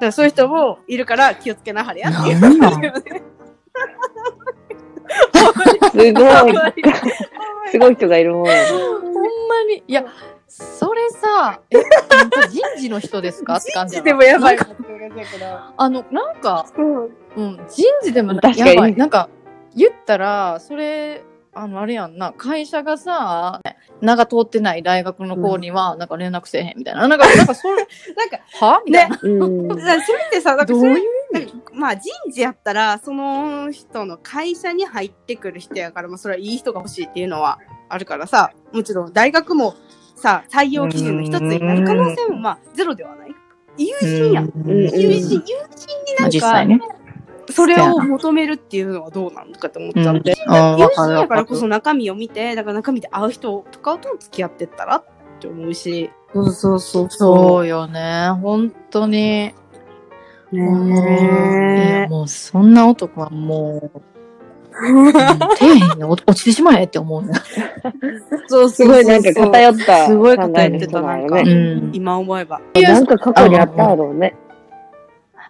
[0.00, 2.36] らそういう人もいるから気をつけなはれやっていう。
[5.90, 6.54] すごい。
[7.70, 8.44] すごい人がいるもん。
[8.44, 8.54] ほん
[9.48, 9.84] まに。
[9.86, 10.04] いや、
[10.48, 11.76] それさ、え、
[12.50, 13.56] 人事の人ですか？
[13.56, 14.58] って感じやなでもやばい。
[15.76, 18.96] あの、なんか、うんうん、人事でも確かにやばい。
[18.96, 19.28] なんか、
[19.76, 21.22] 言ったら、それ、
[21.54, 23.60] あの、あれやんな、会社がさ、
[24.00, 27.06] 名が通ってない大学の子には、なんか連絡せえへんみたいな。
[27.06, 27.76] なんか、なんかそれ、
[28.16, 28.82] なんか、は？
[28.84, 29.18] みたいな。
[29.22, 29.68] うん。
[29.68, 31.04] だからそれってさ、なんかどそうれいう
[31.72, 39.74] まあ人事やったら、その人の会社に入ってくる人やから、まあそれはいい人が欲しいっていうのはあるからさ、もちろん大学も
[40.16, 43.34] さ、採用基準の一つになる可能性もまあゼロではない。
[43.76, 44.44] 友人やん。
[44.44, 45.42] うん友人、友人に
[46.18, 46.80] なんか、実際ね。
[47.50, 50.34] それを求めるっていうのはどうなのかっちゃって。
[50.46, 55.04] あー友わかるわかる人やからこそ中身を見て、だから中身で会う人とかと付き合ってったらっ
[55.40, 56.10] て思うし。
[56.32, 58.30] そうそうそうそうよね。
[58.42, 59.54] 本当に。
[60.52, 65.20] ねもうそんな男はもう、うん底
[65.52, 67.32] 辺に落落ちてしまえって思うね。
[68.48, 71.40] そうすごいなんか偏ったすごい偏ってた、なんか、
[71.92, 72.60] 今思えば。
[72.74, 74.36] なんか過去にあっただろうね。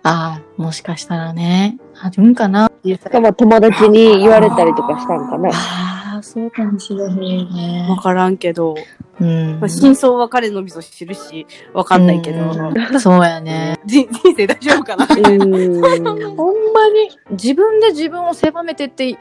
[0.07, 2.71] ああ、もしかしたらね、あるんかな。
[2.85, 5.49] しかも友達に言われたりとかしたんかな。
[5.49, 7.97] ああ、そうかもしれへんねわ。
[7.97, 8.75] からんけど、
[9.19, 13.81] うんまあ、真相は彼のみぞ知るし、わかんないけど、うんそうやね。
[13.87, 15.07] 人人生大丈夫かな？
[15.07, 15.81] うん。
[16.37, 19.17] ほんまに自分で自分を狭めてって言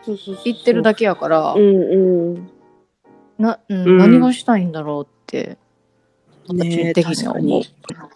[0.53, 2.49] ってるだけやからう、んうん。
[3.39, 5.57] な、うんうん何がしたいんだろうって、
[6.49, 7.61] ねえ的には思う。
[7.61, 7.65] い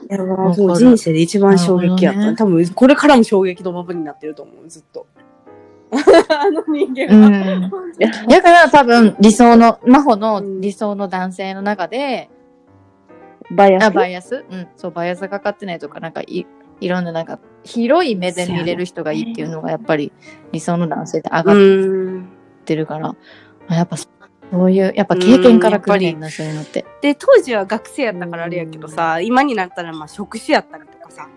[0.09, 2.19] やもう人生で一番衝撃やった。
[2.31, 5.07] ね多分、これからも衝撃のままになってると思う、ずっと。
[6.29, 7.29] あの人間うは。
[7.57, 7.71] ん。
[8.27, 12.29] だから多分理想の、真帆の理想の男性の中で、
[13.49, 13.93] あ、バイアス？
[13.93, 14.45] バイアス？
[14.49, 16.45] うん、そう、バイアスがかかってないとか、なんかい、
[16.81, 20.11] いろんななんか、広い目で見れる人がいいっていうのが、やっぱり
[20.51, 21.59] 理想の男性で上がっう
[22.19, 22.27] ん。
[22.65, 23.15] てるから、
[23.69, 24.09] あやっぱそ
[24.51, 26.85] ういう、やっぱ経験から来るねんな、そういうのって。
[27.01, 31.27] で、当時は学生やったからあれやけどさ、今になったらまあ職種やったりとかさ、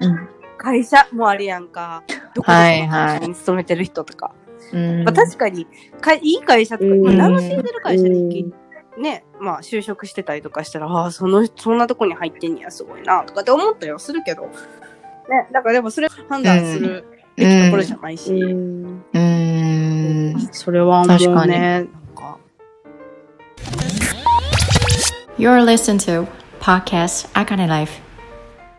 [0.00, 0.28] うん。
[0.58, 2.02] 会社もあるやんか。
[2.08, 4.32] どこどこの会社に勤めてる人とか。
[4.72, 5.04] うん。
[5.04, 5.66] まあ確かに、
[6.00, 8.52] かいい会社とか、うんまあ名の知る会社に
[8.98, 17.04] ね、まあ就職してたりとかしたら、ああ、その、そんなとこに入ってんにや、すごいな、とかって思ったりはするけど、ね、だからでもそれ判断する
[17.36, 19.04] べきところじゃないし、うん。
[19.12, 20.48] うーん。
[20.52, 21.92] それはも確かにうね、なんか、
[25.38, 26.26] You're listening to
[26.60, 28.00] Podcast Akane Life.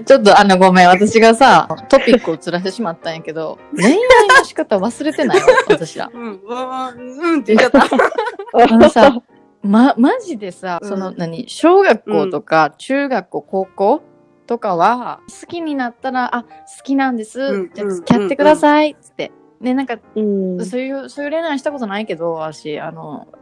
[0.05, 3.97] ちょっとあのごめん、私がさ、トピックをずらしてしまったんやけど、 恋愛
[4.39, 5.39] の仕方忘れてない？
[5.39, 6.09] わ、私ら。
[6.13, 7.87] うん、わーうんって言っちゃった。
[8.73, 9.21] あのさ、
[9.63, 14.01] ま、マジでさ、うんその何、小学校とか中学校、高校
[14.45, 16.47] とかは、好きになったら、あ、好
[16.83, 17.39] きなんです。
[17.41, 18.95] うんじゃあ付き合ってください。
[19.01, 19.31] つって。
[19.59, 20.63] ね、なんか、うん。
[20.65, 23.36] そういう、そういう恋愛したことないけど、私、あの、うん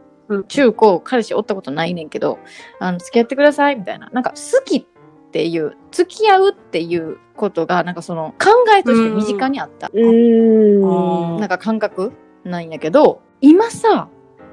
[0.48, 2.38] 中高、彼氏おったことないねんけど、
[2.80, 4.08] あの、付き合ってください、みたいな。
[4.12, 4.84] なんか、好きっ
[5.32, 9.90] ていう、付き合うっていうことが、なんかその、考えとして身近にあった。
[9.92, 11.38] うん。
[11.38, 12.12] なんか感覚
[12.44, 14.08] なんやけど、今さ、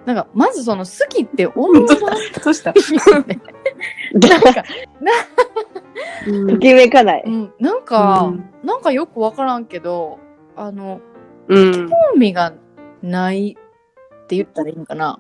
[0.06, 2.74] なんか、まずその、好きって思わんどうした。
[4.14, 4.64] なんか、
[6.50, 7.24] ときめかない。
[7.26, 10.20] うん、なんか、うんなんかよくわからんけど、
[10.56, 11.02] あの、
[11.50, 11.90] うん。
[11.90, 12.54] 興味が
[13.02, 15.20] ないって言ったらいいんかな。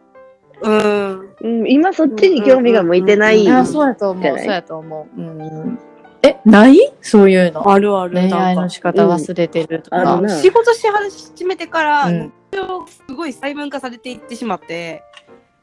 [0.64, 1.30] うん。
[1.42, 3.48] うん、今そっちに興味が向いてない。
[3.50, 4.40] あそうやと思う。
[4.40, 5.22] そうやと思う。
[5.22, 5.80] うん。
[6.22, 6.80] え、ない？
[7.02, 7.70] そういうの？
[7.70, 8.14] あるある。
[8.14, 10.22] 恋愛のなんか仕方忘れてるとか。
[10.30, 12.34] 仕事し始めてから、うん
[13.08, 15.04] すごい細分化されていってしまって、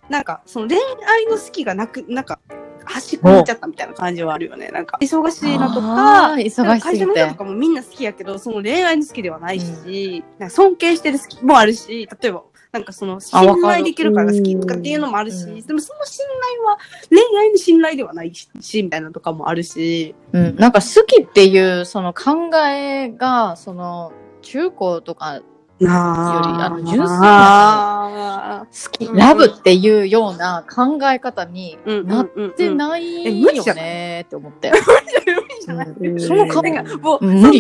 [0.09, 2.41] なんか、その恋愛の好きがなく、なんか、
[2.85, 4.71] 端っこに行っちゃったみたいな感じはあるよね。
[4.71, 6.77] なんか、忙しいのとあか、会社の
[7.15, 7.35] 人と。
[7.37, 12.43] かもみんな好きやけど、その恋愛の好きではないし、なんか尊敬してる好きもあるし、例えば、
[12.73, 15.61] なんかその信頼できるから好きとかっていうのもあるし、うん。
[15.61, 20.57] でもその信頼は恋愛の信頼ではないし、みたいなのとかもあるし、うん。
[20.57, 24.13] なんか好きっていう、その考えが、その、
[24.43, 34.71] 中高とかなよりあの純粋な好き、うんラブっていうような考え方にうんなっうんてないよねって思って。
[34.71, 35.87] 無理じゃない？
[35.89, 36.21] うん。
[36.21, 37.59] その考えなんかもう、無理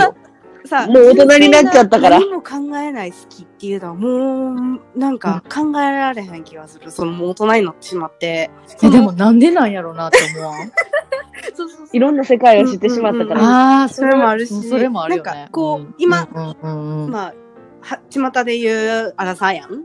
[0.66, 6.90] さ、もう大人になっちゃったから何も考えない好きっていうのはもう、なんか考えられへん気がする。
[6.90, 8.50] そのもう大人になってしまって。
[8.82, 10.70] え、でもなんでなんやろうなって思わん？
[11.54, 13.40] そうそうそういろんな世界を知ってしまったから。
[13.42, 15.30] ああ、それもあるしそれもあるよね。
[15.30, 17.34] なんかこううん今、うんうんうんまあ、
[17.80, 19.84] は、巷で言うアラサーやん。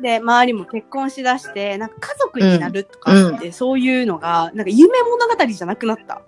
[0.00, 6.20] で、周りも結婚しだして、なんか家族になるとかって、そういうのが、なんか夢物語じゃなくなった。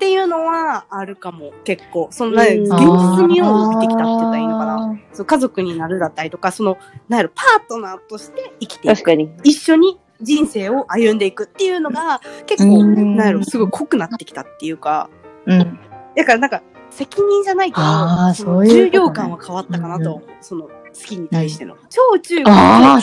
[0.00, 2.08] っていうのはあるかも、結構。
[2.10, 4.98] その、現実味を帯びてきたって言ったらいいのかな。
[5.12, 6.78] そう家族になるだったりとか、その、
[7.10, 8.94] なんやろ、パートナーとして生きていく。
[8.94, 9.30] 確かに。
[9.44, 15.10] 一緒に人生を歩んでいくっていうのが、結構、うんなんやろ、すごい濃くなってきたっていうか、
[15.44, 15.78] うん。
[16.16, 20.28] だからなんか、責任じゃないけど、その重量感は変わったかなと思う。
[20.40, 21.76] その、好きに対しての。
[21.90, 23.02] 小中高なる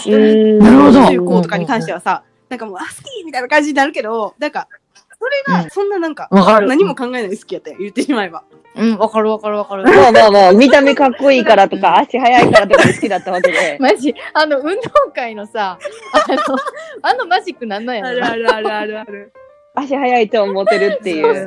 [0.81, 4.67] ほど中高とかに関してはさ、なんかもう、あ、好きみたいな感じになるけど、なんか、
[5.19, 6.67] それが、そんななんか、わかる。
[6.67, 8.43] 何も考えないで好きやったよ、言ってしまえば。
[8.75, 9.83] うん、わかるわかるわかる。
[9.83, 13.77] まあまあまあ、見た目かっこいいからとか、 足速いからとか好きだったわけで。
[13.81, 14.81] マジ、あの、運動
[15.13, 15.79] 会のさ、
[16.13, 16.57] あの、
[17.01, 18.35] あのマジックなんなんやろな。
[18.35, 19.33] るあるあるある。
[19.73, 21.45] 足速いと思ってるっていそうス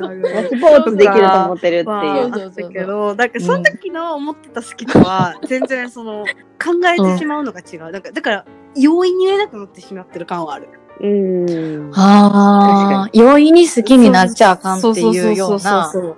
[0.61, 2.23] ポーツできると思ってるってまあ、いう。
[2.23, 6.25] あったけど、なんかその時の思ってた好きとは、全然その、
[6.61, 7.91] 考えてしまうのが違う。
[7.91, 8.45] なんか、だから、
[8.75, 10.69] 容易に言えなくなってしまってる感はある。
[11.01, 11.91] うん。
[11.95, 16.15] ああ、容易に好きになっちゃあかんっていうようなフ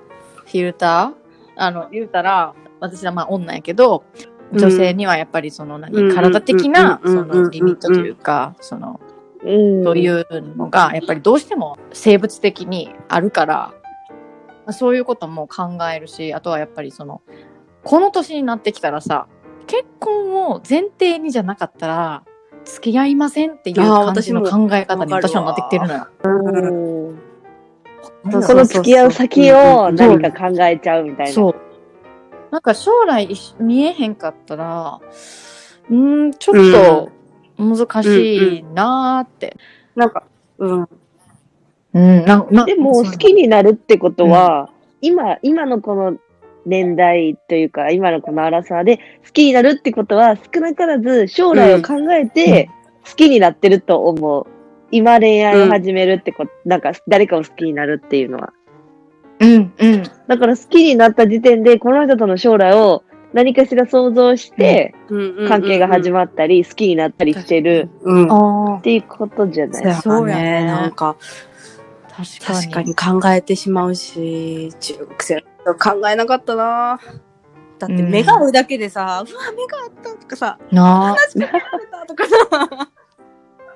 [0.50, 1.24] ィルター？
[1.56, 4.04] あの、言うたら、私はまあ女やけど、
[4.52, 6.16] 女性にはやっぱりその何、うん。
[6.16, 7.14] 体的な、うん。
[7.14, 9.00] そのリミットというか、その、
[9.44, 9.84] うん。
[9.84, 10.26] そういう
[10.58, 13.74] のが、やっぱりどうしても生物的にあるから、
[14.66, 17.22] まあそういうことも考えるし、あとはやっぱりその、
[17.84, 19.28] この年になってきたらさ、
[19.66, 22.24] 結婚を前提にじゃなかったら、
[22.66, 26.08] 付き合いませんっていう感じの考え方に私はなってきてるのよ。
[26.24, 27.34] うん
[28.42, 31.32] その付き合う先を何か考えちゃうみたいな。
[31.34, 31.56] そう。
[32.52, 33.28] なんか将来
[33.60, 35.00] 見えへんかったら、
[35.90, 37.12] うーん、ちょっと
[37.58, 39.58] 難しいなーって。
[39.96, 40.24] なんか、
[40.58, 40.90] うん。
[41.94, 44.70] うん、ななでも、好きになるってことは、
[45.02, 46.18] 今、今のこの
[46.66, 52.70] 年代というか、今のこの荒さで好きになるってことは、少なからず将来を考えて
[53.10, 54.48] 好きになってると思う。
[54.92, 58.54] 今恋愛を始めるってこと、なんか誰かを好きになるっていうのは。
[59.40, 60.04] うん、うん。
[60.28, 63.04] だから好きになった時点で、この人との将来を
[63.34, 64.94] 何かしら想像して、
[65.48, 68.32] 関係が始ままったり、好きになったりしてるうん。
[68.32, 69.96] あっていうことじゃない。
[69.96, 71.18] そうやねなんか、
[72.12, 72.96] あ、確かに。
[72.96, 75.44] 考えてしまうし、中学生
[75.80, 77.00] 考えなかったな
[77.80, 82.36] だって目が合うだけでさ、うわ、目が合ったとかさ、な話しかけられたとかさ、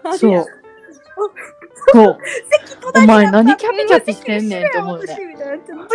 [0.04, 0.46] あ、そう。
[1.94, 2.18] そう。
[2.96, 5.16] お前何キャピキャピしてんねんって思うね。
[5.16, 5.22] プ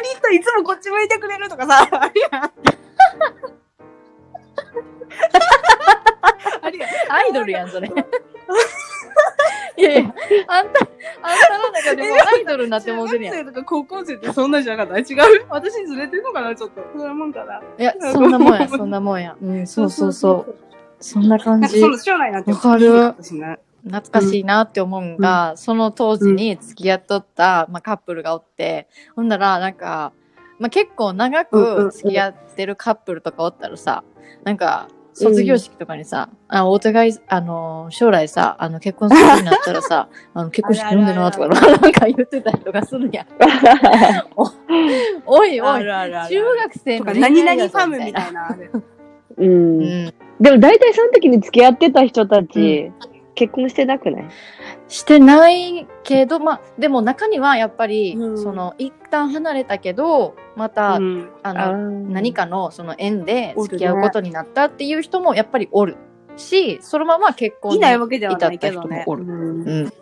[0.02, 2.52] リッといつもこっち向いてくれるとかさ、 あるやん。
[6.62, 6.90] あるやん。
[7.12, 7.88] アイドルやん、それ。
[9.76, 10.14] いやいや、
[10.48, 10.80] あんた、
[11.22, 13.34] あんたの中でもアイドルになってもうてるやん。
[13.34, 15.46] 中学生とか高校生ってそんなんじゃなかった違う？
[15.48, 16.54] 私ずれてんのかな？
[16.54, 16.82] ちょっと。
[16.92, 17.60] そんなもんかな？
[17.78, 19.36] いや、そんなもんや、そんなもんや。
[19.42, 20.56] うん、そうそうそう。
[21.00, 22.12] そんな感じなんかそ。
[22.12, 23.14] の将来なんてわかる
[23.84, 28.86] 懐かしいなって思うんが、その当時に付き合っとった、まあ、カップルがおって
[29.16, 30.12] ほんならなんか、
[30.60, 34.04] まあ、結構長うんうんうんく付き合ってるカップルとかおったらさ
[34.44, 43.26] なんか卒業式とかにさ、あお互いあの将来さあの結婚するようになったらさ あの結婚式読んでなとかなんか言ってたりとかするや ん。
[45.26, 48.48] おいおい中学生とか、の恋何々ファムみたいな。
[49.36, 49.44] う。
[49.44, 52.90] うんんでも大体その時に付き合ってた人たち、
[53.34, 54.24] 結婚してなくない？
[54.88, 65.96] してないけど、まあ、でも中にはやっぱり、うんその、一旦離れたけど、また、うんあの、何何かのその縁で付き合うことになったっていう人もやっぱりおる
[66.36, 69.02] し、そのまま結婚にいないわけではないけどね。
[69.02, 69.92] 至った人もおるう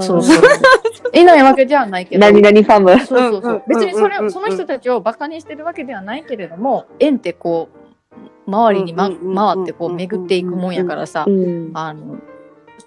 [0.00, 0.42] そうそう。
[1.16, 2.20] いないわけじゃないけど。
[2.20, 3.06] 何々ファム。
[3.06, 3.62] そうそうそう。
[3.68, 11.70] 別にそれその人たちをバカにしてるわけではないけれども、縁ってこう、周りに、ま、回ってこう巡っていくもんやからさう、ん。
[11.74, 12.16] あの、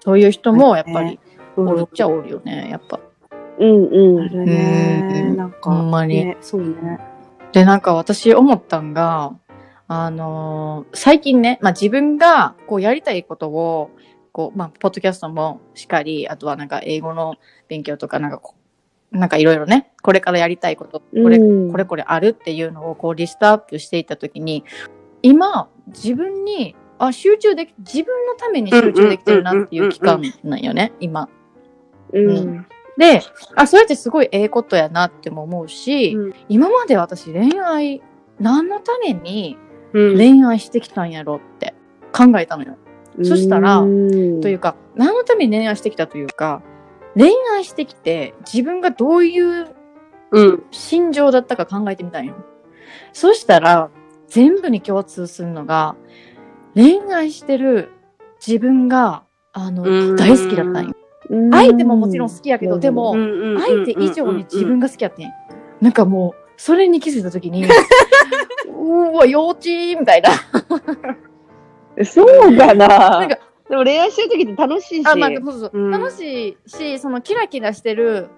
[0.03, 1.19] そういう人もやっぱり
[1.57, 2.99] うんおるっちゃおるよね、やっぱ。
[3.59, 4.19] うんうん。
[4.21, 5.25] あるね。
[5.29, 6.99] うんなんか、ほんまにねそうね。
[7.51, 9.35] で、なんか私思ったんが、
[9.87, 13.91] あのー最近ね、まあ自分がこうやりたいことを、
[14.31, 17.35] こう、まあ、ポッドキャストもしっかり、あとはなんか英語の
[17.67, 18.55] 勉強とか、なんかこ
[19.11, 24.63] う、なんかいろいろね、これからやりたいこと、これ、うんこれこれあるっていうのをこうリストアップしていったときに、
[25.23, 31.29] 今、自分に、あ、集中でき、自分のために集中できてるなっていう期間なんよね、今。
[32.13, 32.67] うん。
[32.97, 33.21] で、
[33.55, 38.01] あ、それってすごいええことやなっても思うし、うん今まで私恋愛、
[38.39, 39.57] 何のために
[39.93, 41.73] うん恋愛してきたんやろって
[42.11, 42.77] 考えたのよ。
[43.23, 46.61] そしたらうんというか、何のために恋愛してきたというか、
[47.15, 49.75] 恋愛してきて自分がどういう
[50.31, 50.63] うん。
[50.71, 52.35] 心情だったか考えてみたんよ。
[53.13, 53.89] そしたら、
[54.27, 55.95] 全部に共通するのが、
[56.75, 57.89] 恋愛してる
[58.45, 60.93] 自分が、あの、うん大好きだったんよ。
[61.51, 65.31] 相手ももちろん好きやけど、でも、相手以上に自分が好きやってん。
[65.81, 70.31] なんかもう、それに気づいたときに、うーわ、幼稚みたいな。
[72.05, 72.87] そうかな。
[72.87, 73.37] なんか
[73.69, 75.07] でも恋愛してる時って楽しいし。
[75.07, 78.29] あ、まあ、そうそう、うん楽しいし、そのキラキラしてる、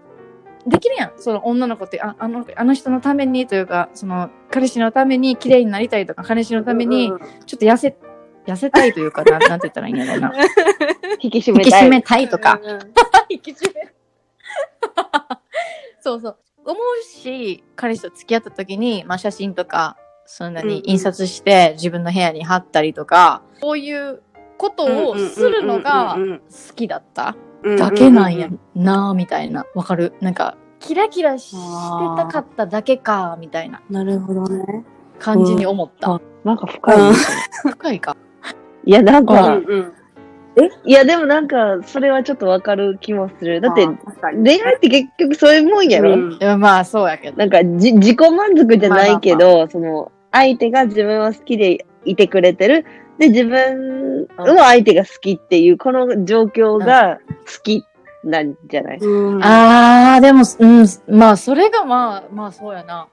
[0.67, 1.13] できるやん。
[1.15, 7.13] その女の子って、ああのあの人のためにというか、その彼氏のために綺麗になりたいとか、彼氏のために
[7.45, 7.97] ちょっと痩せ、
[8.45, 10.33] 痩せたいというか、なん なんて言ったらいいんやろうな。
[11.19, 11.85] 引き締引きめたい。
[11.85, 12.59] 締めたいとか。
[12.63, 12.79] うん
[13.29, 13.93] 引き締め。
[16.01, 16.37] そうそう。
[16.65, 24.21] 思うし、彼氏と付き合った時に、まあ写真とか、そんなに印刷して自分の部屋に貼ったりとか、こういう
[24.57, 26.17] ことをするのが
[26.67, 27.35] 好きだった
[27.77, 29.65] だけなんやなみたいな。
[29.75, 30.13] わかる？
[30.21, 31.57] なんか、キラキラして
[32.17, 34.83] たかっただけか、みたいななるほどね。
[35.19, 36.19] 感じに思った。
[36.43, 37.17] なんか深いね。
[37.71, 38.15] 深いか。
[38.85, 39.93] いや、なんうか、んうん。
[40.85, 43.61] いや、でもなんか、それはちょっとわかる気もする。
[43.61, 43.87] だって
[44.33, 47.37] 恋愛って結局そういうもんやろ、うんまあ、そうやけど。
[47.37, 52.85] なんかじ、自己満足じゃないけど、その、相手が自分を好きでいてくれてる。
[53.17, 57.85] で、自分も相手が好きっていう、この状況が好き
[58.23, 63.07] なんじゃない、うんあー、でも、うん、まあ、それがまあ、まあ、そうやな。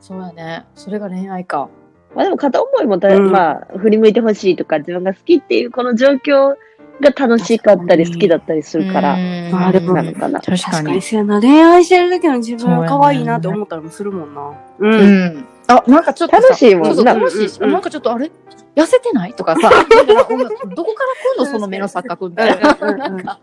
[0.00, 0.66] そうやね。
[0.74, 1.68] それが恋愛か。
[2.14, 6.56] まあでも片思いもた、うんまあ、振り向いてほしいとか、自分が好きっていうこの状況
[7.00, 10.40] が楽しかったり好きだったりするから、うんまあでもなのかな。
[10.40, 11.40] 確かに確かに。
[11.40, 14.52] 恋愛してる時の自分は可愛いなって思ったりもするもんな。
[14.78, 14.86] う。
[14.86, 15.46] うんん。
[15.68, 18.30] あ、なんかちょっとさ楽しいもんな楽しいし、うんなんかちょっとあれ
[18.74, 20.50] 痩せてないとかさ、だからお前ど
[20.84, 21.68] こから来んのその？
[21.68, 23.38] 目の錯覚みたいな。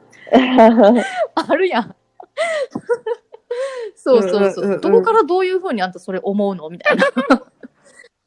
[1.36, 1.96] あるやん。
[3.96, 4.80] そうそうそう。
[4.80, 6.70] どこからどういうふうにあんたそれ思うの？
[6.70, 7.06] みたいな。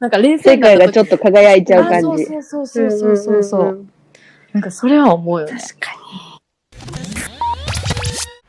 [0.01, 2.25] なんか冷静世界がちょっと輝いちゃう感じ。
[2.25, 3.69] あそうそうそうそうそうそう。
[3.69, 3.87] う
[4.51, 5.53] なんかそれは思うよね。
[5.53, 5.91] 確か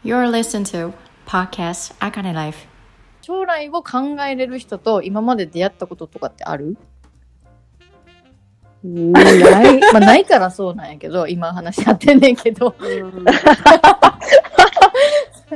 [0.02, 0.92] You're listening to
[1.26, 2.66] podcast Akane Life.
[3.20, 6.64] 将来を考えれる人と今まで出会ったこととかってある？
[6.68, 6.78] うん
[8.84, 9.80] ない。
[9.92, 12.74] まあないからそうなんやけど、今話し合ってんねんけど。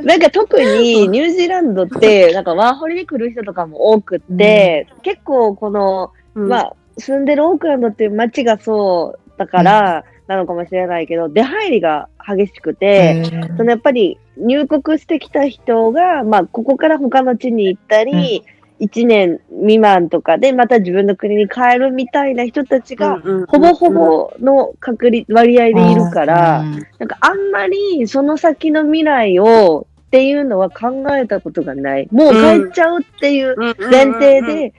[0.03, 13.25] なんか特にニュージーランドって、なんかワーホリで来る人とかも多くって、結構この、まあ、住んでるオークランドっていう街がそうだから、なのかもしれないけど、出入りが激しくて、
[13.57, 18.43] そのやっぱり入国してきた人が、まあ、ここから他の地に行ったり、
[18.81, 26.63] 1年未満とかでまた自分の国に帰るみたいな人たちが、ほぼほぼの確率、割合でいるから、
[26.99, 32.09] なんかあんまりその先の未来をっていうのは考えたことがない。
[32.11, 34.75] もう帰っちゃうっていう前提で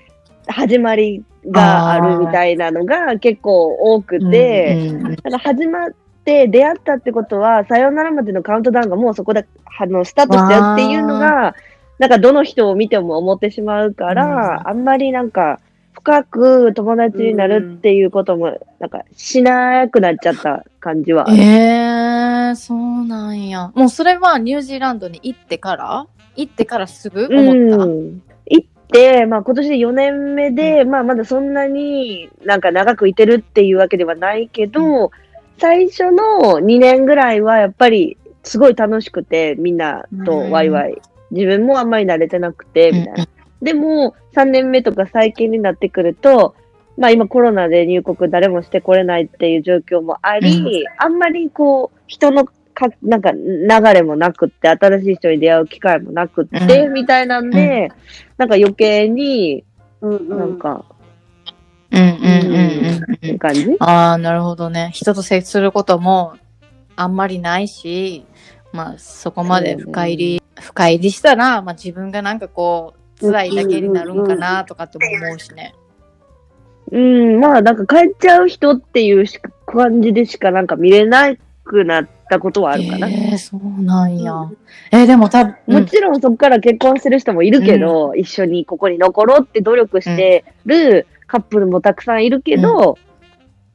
[0.47, 5.95] 始まりがあるみたいなのが結構多くて、うんなんか始まっっ
[6.27, 9.47] て出会ったってことは、さよならまでのカウントダウンがもうそこで、
[9.79, 11.55] あの、スタートしたよっていうのが、
[11.99, 15.59] なんかどの人を見ても思ってしまうから、あんまりなんか、
[15.93, 21.37] 深く友達になるっていうことも、なんか、しなくなっちゃった感じはある。
[21.37, 23.71] えー、そうなんや。
[23.75, 27.83] もうそれはニュージーランドに行ってから行ってからすぐ思った？
[27.83, 28.21] うん。
[28.45, 35.11] 行って、まあ今年で4年目で、まあまだそんなになんか長くいてるっていうわけではないけど、
[35.57, 41.01] 最初の2年ぐらいはやっぱりすごい楽しくて、みんなとワイワイ。
[41.31, 43.27] 自分もあんまり慣れてなくて、みたいな。
[43.61, 46.55] でも、3年目とか最近になってくると、
[46.97, 52.53] まあ今コロナで入国誰もしてこれないっていう状況もあり、あんまりこう、人のか、
[53.01, 56.93] なんか流れもなくって、新しい人に出会う機会もなくって、うん。
[56.93, 57.91] みたいなんで、
[58.37, 59.63] なんか余計に
[60.01, 60.29] うんうん。
[60.29, 60.85] なんか、
[61.91, 62.15] うんうんうん
[62.85, 63.77] うんって感じ？
[63.79, 64.91] ああ、なるほどね。
[64.93, 66.35] 人と接することも
[66.95, 68.25] あんまりないし、
[68.71, 75.73] まあそこまで深入り、深入りしたら、まあ自分がなんかこう、辛いだけになるんかなとかって思うしね。
[76.91, 79.25] うん、まあなんか帰っちゃう人っていう
[79.65, 83.09] 感じでしかなんか見れなくなったことはあるかな。
[83.09, 84.33] えー、そうなんや。
[84.91, 92.97] えー、でも多分、もちろんそこから結婚する人もいるけど、一緒にここに残ろうって努力してるカップルもたくさんいるけど、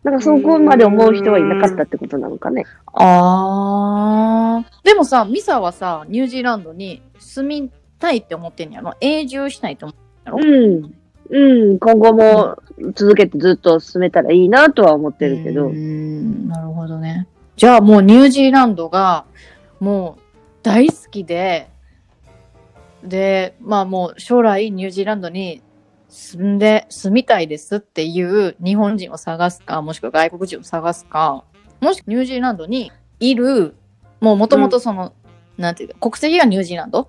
[0.03, 2.65] なんかそこまで思う人はいなかったってことなのかね。
[2.95, 4.71] ああ。
[4.83, 8.95] でもさ、ミサはさ、ニュージーランドに住みたいって思ってんやろ？
[9.01, 10.95] 永住したいと思ってうん。
[11.31, 12.59] うん、今後も
[12.95, 15.75] 続けてずっと進めたらいいなとは思ってるけどうー。
[15.75, 17.29] んなるほどね。
[17.57, 19.25] じゃあもうニュージーランドが
[19.79, 20.23] もう
[20.63, 21.69] 大好きで、
[23.05, 25.63] で、まあもう将来ニュージーランドに
[26.13, 31.43] 住んで、住みたいですっていう日本人を探すか、もしくは外国人を探すか、
[31.81, 33.75] もしくはニュージーランドにいる、
[34.21, 35.15] もうもともとその、
[35.57, 37.07] なんていうか、国籍がニュージーランドっ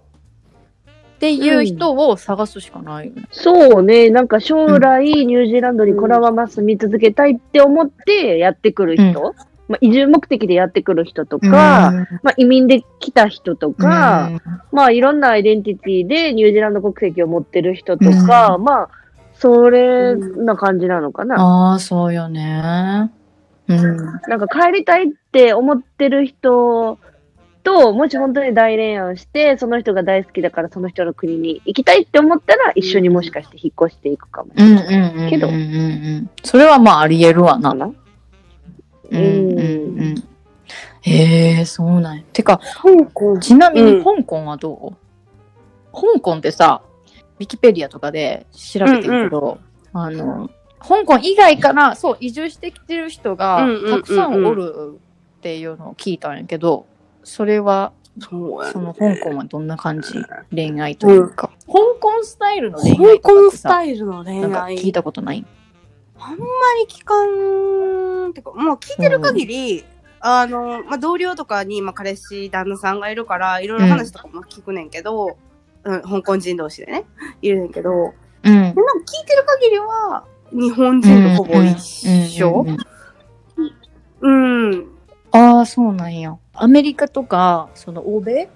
[1.19, 3.23] ていう人を探すしかないよね。
[3.31, 9.35] そうね、なんか将来ニュージーランドにこのまま住み続けたいって思ってやってくる人、
[9.73, 14.29] まあ、移住目的でやってくる人とか、まあ、移民で来た人とか、
[14.71, 18.89] まあいろんなアイデンティティでニュージーランド国籍を持ってる人とか、まあ、
[19.33, 21.41] それな感じなのかな。
[21.41, 23.11] ああ、そうよね。
[23.67, 23.97] うん。
[24.27, 26.99] なんか帰りたいって思ってる人
[27.63, 34.51] と、もし本当に大恋愛をして、その人が大好きだからその人の国に行きたいって思ったら、一緒にもしかして引っ越していくかも。
[34.55, 35.29] うんうんうんうん。
[35.31, 35.65] けどうんうんう
[36.21, 36.29] ん。
[36.43, 37.73] それはまああり得るわな？
[39.19, 39.61] うんうんう
[40.13, 40.23] ん。
[41.01, 42.23] へえ、そうなんや。
[42.31, 43.37] てか、香港。
[43.39, 46.81] ちなみにうん香港はどう、香港ってさ、
[47.39, 49.59] ウィキペディアとかで調べてるけど、
[49.91, 50.49] あの、
[50.79, 54.99] 香港以外から、そう、移住してきてる人がうんうんうんうんたくさんおる
[55.37, 56.85] っていうのを聞いたんやけど、
[57.23, 60.13] それは、そうやその香港はどんな感じ？
[60.53, 61.49] 恋愛というか。
[61.65, 64.77] 香港スタイルの恋愛香とか港スタイルの恋なんか愛。
[64.77, 65.43] 聞いたことない？
[66.25, 66.45] あんま
[66.79, 67.21] り聞か
[68.29, 69.85] ん、てか、もう聞いてる限り、
[70.21, 75.37] あの、まあ、同僚とかに、まあ、彼氏、旦那さんがいるから、いろいろ話とかも聞くねんけど、
[75.83, 77.03] うん、香港人同士でね、
[77.41, 78.13] いるねんけど、うん
[78.43, 78.51] で。
[78.51, 82.83] なんか聞いてる限りは、日本人とほぼ一緒うんうんうんうん
[84.23, 84.87] うん。
[85.31, 86.37] ああ、そうなんや。
[86.53, 88.47] アメリカとか、その欧米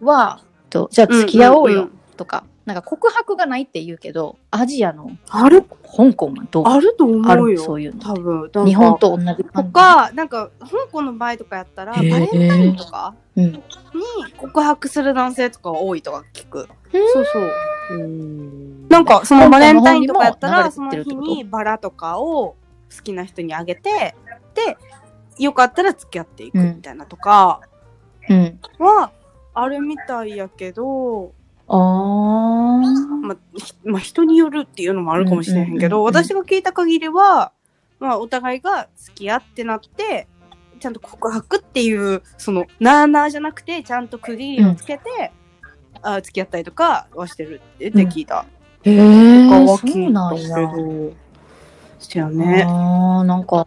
[0.00, 6.64] は、とじゃあ付き合おうよとか、なんか告白がないって言うけど、アジアのある、香港はどう？
[6.68, 7.46] あると思あうよ。
[7.46, 7.58] る？
[7.58, 8.00] そういうの。
[8.00, 8.64] 多分。
[8.64, 9.42] 日本と同じ感じ。
[9.72, 13.52] 他、なんか、香港の場合とかやったら、バレンタインとかうん。
[13.52, 13.60] に
[14.36, 16.68] 告白する男性とかが多いとか聞く。
[16.92, 17.50] そうそう。
[17.90, 22.54] うんなんか、そのバレンタインとかやったら、香その日にバラとかを
[22.96, 24.14] 好きな人にあげて、
[24.54, 24.76] で、
[25.38, 27.62] よかったら付き合っていくみたいなとか
[28.28, 28.60] うん。
[28.78, 29.10] は、
[29.54, 31.32] あるみたいやけど、
[31.66, 32.49] ああ。
[32.80, 37.52] まあ、ひまあ、人によるっていうのもあるかもしれへんけど、うんうんうんうん私が聞いた限りは、
[37.98, 40.26] まあ、お互いが付き合ってなって、
[40.80, 45.32] ちゃんと告白っていう、その、なーなーじゃなくて、ちゃんと区切りをつけて、
[46.02, 48.46] あ付き合ったりとかはしてるって聞いた。
[48.82, 50.56] へえ、とかはそうなんや。
[51.98, 52.64] そやね。
[52.66, 53.66] ああ、なんか、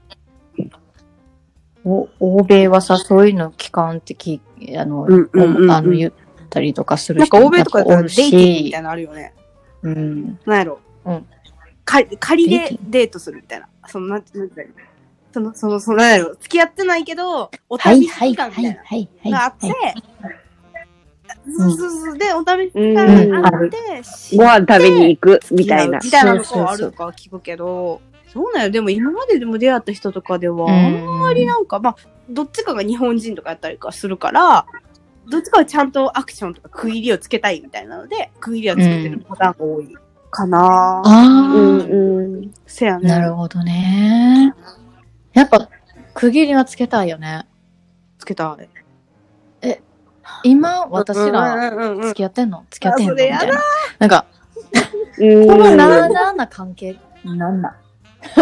[1.86, 4.41] お、欧米はさ、そういうの期間ってき、
[4.76, 6.11] あの、うんうんうんうんあの、言
[6.54, 9.34] ったりとかするなんか欧米とかやったらデイティングみたし、いなのあるよね。
[9.82, 10.39] うん。
[10.45, 10.80] なんやろ。
[11.06, 11.28] うん
[11.86, 13.68] か仮でデートするみたいな。
[13.88, 14.74] その、なんて、なんていうの
[15.34, 16.36] その、その、その、なんやろ。
[16.36, 18.80] 付き合ってないけど、おはい試し期間みたい
[19.24, 19.32] な。
[19.32, 19.74] があって、うん
[21.45, 23.78] そうそうそうで、お試し間があって、
[24.38, 25.99] ご飯食べに行くみたいな。
[26.01, 27.99] みたいなこうあるとか聞くけど、
[28.32, 28.70] そうなんよ。
[28.70, 31.95] でも今まででも出会った人とかでは、あんまりなんか、まあ、
[32.30, 34.66] どっちかが日本人とかやったりとかするから、
[35.30, 39.98] どっちかはちゃんとアクションとか区切りをつけたいみたいなので、区切りをつけてるパターンが多い
[40.30, 41.02] かな。
[41.06, 42.54] うあんあ、うん。
[42.66, 43.08] せやね。
[43.08, 44.54] なるほどね。
[45.34, 45.70] やっぱ、
[46.14, 47.46] 区切りはつけたいよね。
[48.18, 48.70] つけたい。
[50.46, 52.66] 今、私ら、うんうんうん付き合ってんの？
[52.70, 53.14] 付き合ってんの？
[53.14, 53.62] みたいな。
[54.00, 54.26] なんか、
[55.20, 55.48] うん。
[55.48, 57.76] このなあなあな関係、なんな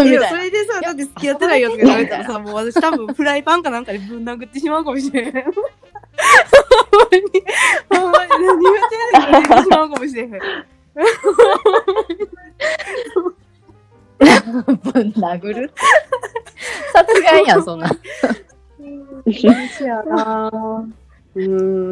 [0.04, 0.30] いや。
[0.30, 5.34] それでさ、だって付き合ってないやつが言われたらさ、もう私多分フライパンかなんかでぶん殴ってしまうかもしれん。
[6.92, 7.22] ほんまに、
[7.90, 8.96] ほんまに何言って
[9.30, 10.30] んねんってしまうかもしれん。
[10.30, 10.38] ぶ
[15.04, 15.72] ん殴る？
[16.94, 17.90] 殺害やん、そんな。
[17.90, 17.96] そ
[21.34, 21.40] う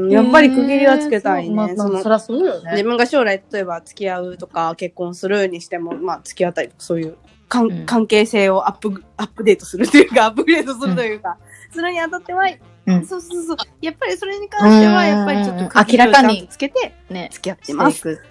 [0.07, 1.73] ん、やっぱり区切りはつけたいね。
[1.77, 2.71] そのそうよね。
[2.71, 7.15] 自分が将来例えば付き合うとか結婚するにしても、まあ付き合ったりそういう
[7.47, 11.37] かん、うん関係性をアップアップデートするというか、アップグレードするというか、
[11.73, 12.49] それにあたっては、
[12.85, 18.21] うんそうそうそう、やっぱりそれに関しては、やっぱりちょっと明らかにつけてね、付き合ってます。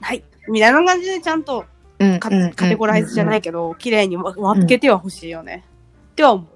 [0.00, 0.24] はい。
[0.48, 1.64] みたいな感じでちゃんと
[1.98, 5.64] うんカ,、カテゴライズじゃないいけど、綺麗に分分けてはほしいよね。
[6.12, 6.46] っては思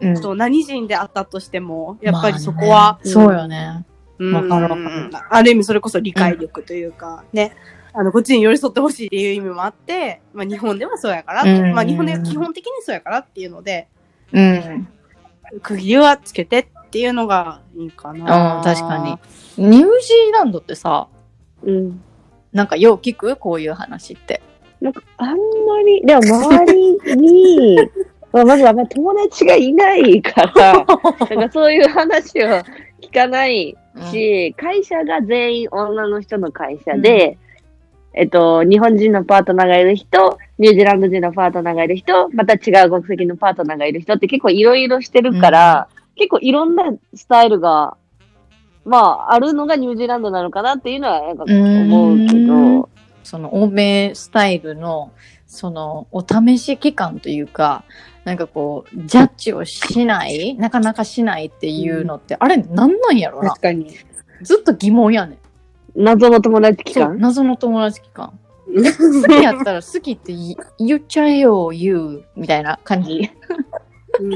[0.00, 0.06] う。
[0.06, 0.16] うん。
[0.16, 3.84] そう何人であったとしても、やっぱりそこまあは、ねそうよね。
[4.18, 7.54] うんわかるある意味それこそ理解力というか、ね、
[7.92, 13.88] あの、こっちに寄り添ってほしいっていう意味もあって、まあ日本ではそうやから、うんまあ日本では基本的にそうやからっていうので、
[14.32, 14.88] うん。
[15.62, 18.58] 区切りはつけてっていうのがいいかな。
[18.58, 19.18] うん、確かに。。
[19.58, 21.08] ニュージーランドってさ、
[21.62, 22.02] うん。
[22.52, 23.36] なんかよう聞く？
[23.36, 24.40] こういう話って。
[24.80, 25.36] なんか、あんま
[25.84, 27.78] り、でも周りに、
[28.32, 32.48] まあまずあんまり友達がいないから、 なんかそういう話を
[33.00, 33.76] 聞かない
[34.10, 37.38] し、会社が全員女の人の会社で、
[38.16, 47.96] えっと、日本人のパートナーがいる人、ニュージーランド人のパートナーがいる人、また違う国籍のパートナーがいる人って結構いろいろしてるから、結構いろんなスタイルが、
[48.86, 52.80] まあ、あるのがニュージーランドなのかなっていうのは、なんか思うけうん。
[52.80, 52.88] ど、
[53.22, 55.10] その欧米スタイルの
[55.46, 57.84] そのお試し期間というか
[58.24, 63.50] なんかこうジャッジをしないなかなかしないっていうのって、あれなんなんやろな。
[63.50, 63.92] 確かに。
[64.42, 65.38] ずっと疑問やねん
[65.96, 73.30] 謎の友達期そう間謎の友達期間 好きやったら好きって言言っちゃえよ言うみたいな感じ。
[74.20, 74.30] うん。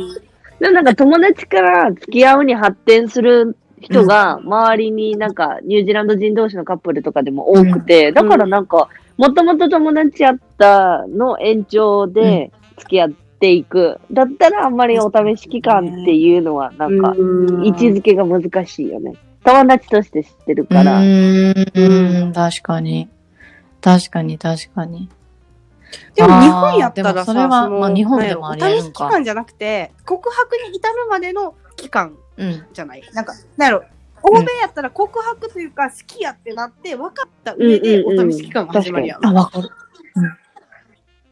[0.60, 13.98] でもなんか友達から付き合うに発展する人が周りになんかニュージーランド人同士のカップルとかでも多くて、だからなんかもともと友達やったの延長で付き合っていく。
[14.12, 17.64] だったらあんまりお試し期間っていうのはなんかうん。
[17.66, 19.14] 位置づけが難しいよね。
[19.44, 21.00] 友達として知ってるうから。
[21.00, 22.32] ーん。
[22.32, 23.08] 確かに。
[23.80, 25.08] 確かに確かに。
[26.14, 32.64] でも日本やったあーでらそれはのまあ日本でもありえるお試し期間じゃなくて、告白に至るまでの期間うん。
[32.72, 33.02] じゃない。
[33.12, 33.84] なんか、なんやろ、
[34.22, 38.32] 欧米やったら告白というか好きやってなって分かった上でおうんうんうん。
[38.32, 39.26] 試し期間が始まるやん。
[39.26, 39.68] あわかる。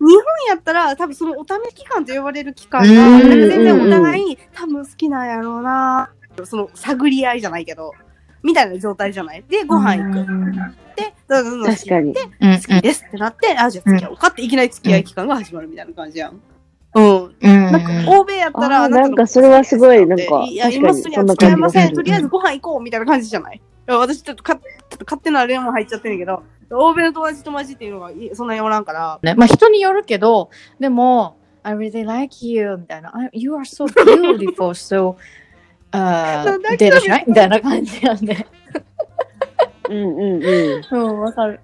[0.01, 0.15] 日本
[0.49, 6.11] やったら多分そのお試し期間と呼ばれる期間が、全然お互いに多分好きなんやろうな、
[6.47, 7.93] その探り合いじゃないけど、
[8.43, 9.45] みたいな状態じゃない？
[9.49, 10.26] で、ご飯行く。
[10.97, 12.11] で、どんどんどん確かに。
[12.11, 16.41] うん好きですってなって、あ、じゃあ付き合おうかっていきなり付き合い期間が始まるみたいな感じやん。
[16.95, 17.05] うん。
[17.24, 21.95] うんなんか、欧米やったら、なんかそれはすごいなんかいや、今すぐには付き合いません。
[21.95, 24.61] とりあえずご飯行こうみたいな感じじゃない私ちょっとか、ちょ
[24.95, 35.16] っと勝手なレモン入っちゃってるけど、欧米の友達友達っていうのがいそんなにおらんから、ね、まあ人によるけど、でも、I really like you みたいな、I- You are so beautiful, so,
[35.93, 37.24] あなんだっけデートしない？
[37.26, 38.47] みたいな感じなんで。
[39.89, 40.84] うんうんうん。
[40.91, 41.61] うん、わかる。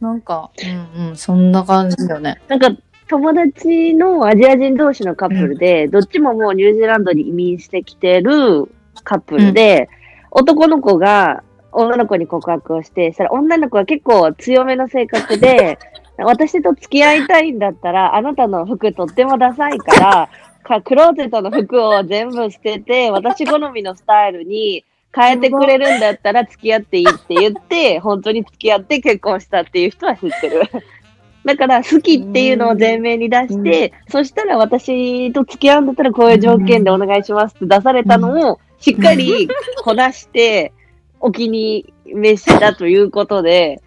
[0.00, 0.50] なんか、
[0.96, 2.40] うんうん、そんな感じだよね。
[2.48, 2.70] なんか、
[3.08, 8.72] 友達のアジア人同士のカップルで、どっちももうニュージーランドに移民してきてる
[9.02, 9.88] カップルで、
[10.30, 11.42] 男の子が
[11.72, 15.78] 女の子に告白をして、そしたら女の子は結構強めの性格で、
[16.18, 20.28] 私と付き合いたいんだったら、あなたの服とってもダサいから、
[20.62, 24.84] かクローゼットの服を全部捨てて、 私好みのスタイルに
[25.14, 30.62] 変えてくれるんだったら付き合っていいって言って、本当に付き合って結婚したっていう人は知ってる。
[31.44, 39.48] だから好きっていうのを前面に出して、そしたら私と付き合うんだったらこういう条件でお願いしますって出されたのをしっかり
[39.82, 40.72] こなして
[41.18, 43.80] お気に召したということで、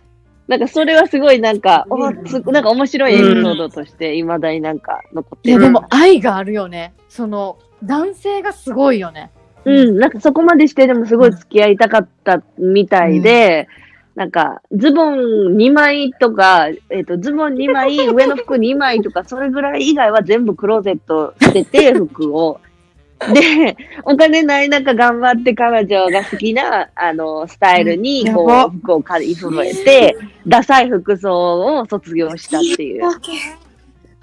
[0.47, 5.63] なんかそれはすごいなんか、おつなんか面白いエピソードとして未だになんか残っていや、る。
[5.65, 6.93] でも愛があるよね。
[7.07, 9.31] その、男性がすごいよね。
[9.65, 13.67] うん、なんかそこまでしてでもすごい付き合いたかったみたいで、
[14.15, 22.59] なんか、ズボン2枚とか、えっ、と、ズボン2枚、上の服2枚とか、それぐらい以外は全部クローゼット捨てて、服を。
[23.33, 30.15] で、お金ない中頑張って彼女が好きな、あの、スタイルに、こう、服を借り揃えて、
[30.47, 33.03] ダサい服装を卒業したっていう、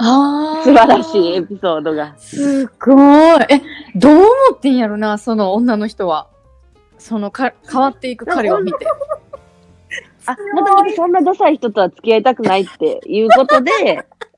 [0.02, 0.64] ああ。
[0.64, 2.14] 素晴らしいエピソードが。
[2.16, 3.46] すごい。
[3.50, 3.60] え、
[3.94, 6.26] どう思ってんやろな、その女の人は。
[6.98, 8.78] そのか変わっていく彼を見て。
[10.26, 13.72] あ、もともとそんなダサい人とは付き合いたくないっていうことで、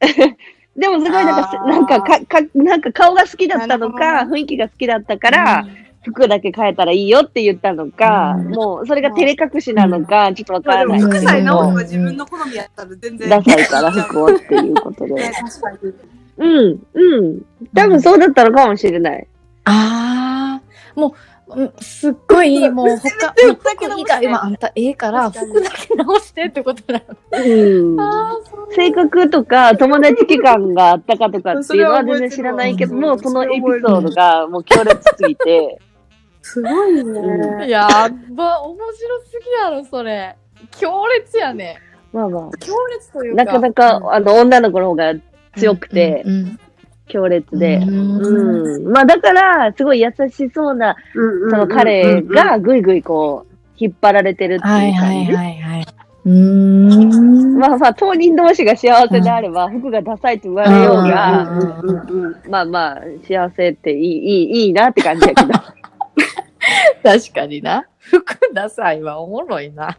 [0.77, 5.66] でもすごいなんか、なんかか、か、なんか顔が好きだったのなか、雰囲気が好きだったから、
[6.03, 13.29] 服だけ変えたらいいよって言ったのか、うんもうそれが照れ隠しなのか、ちょっとわからないけど服さえ直せも、ば自分の好みやったら全然。
[13.29, 15.14] ダサいから服をっていうことで。
[15.14, 15.93] ね 確かに。
[16.39, 17.43] うん、うん。
[17.75, 19.27] 多分そうだったのかもしれない。
[19.64, 20.99] ああ。
[20.99, 21.12] もう、
[21.57, 27.44] うんすっごい、 もう他、服以外はあんたええから、服だけ直してってことなの。
[27.44, 28.00] うん。
[28.00, 35.78] ああ、そう性格とか友達期間があったかとかっていうのは全然知らないけども、そのエピソードがもう強烈すぎて、
[36.42, 37.68] すごいうね。
[37.68, 37.90] やっ
[38.34, 40.36] ば、面白すぎやろ、それ。
[40.72, 41.78] 強烈やね。
[42.12, 43.44] まあまあ、強烈というか。
[43.44, 45.14] なかなか、あの、女の子の方が
[45.57, 46.59] 強くて、うんうん
[47.09, 47.76] 強烈で。
[47.76, 48.92] うんうん。
[48.92, 50.96] まあだから、すごい優しそうな、
[51.50, 55.32] その彼がぐいぐいこう、引っ張られてるってはいいうはい感じ。
[55.32, 55.86] はいはい。
[56.24, 57.59] うーん。
[57.59, 65.53] まあまあ、当人同士が幸せであれば、服がダサいと言われようが、うんうんうんうんまあまあ、幸せっていい、いい、いいなって感じやけど。
[67.03, 67.86] 確かにな。
[67.98, 69.96] 服ダサいはおもろいな。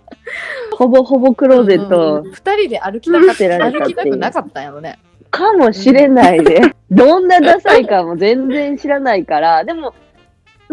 [0.77, 3.47] ほぼほぼクローゼットうん二人で歩きたかった。
[3.47, 4.99] れたっていう歩きたくなかったんやろね。
[5.33, 6.61] かもしれないで。
[6.91, 9.95] どんなダサいかも全然知らないから、でも、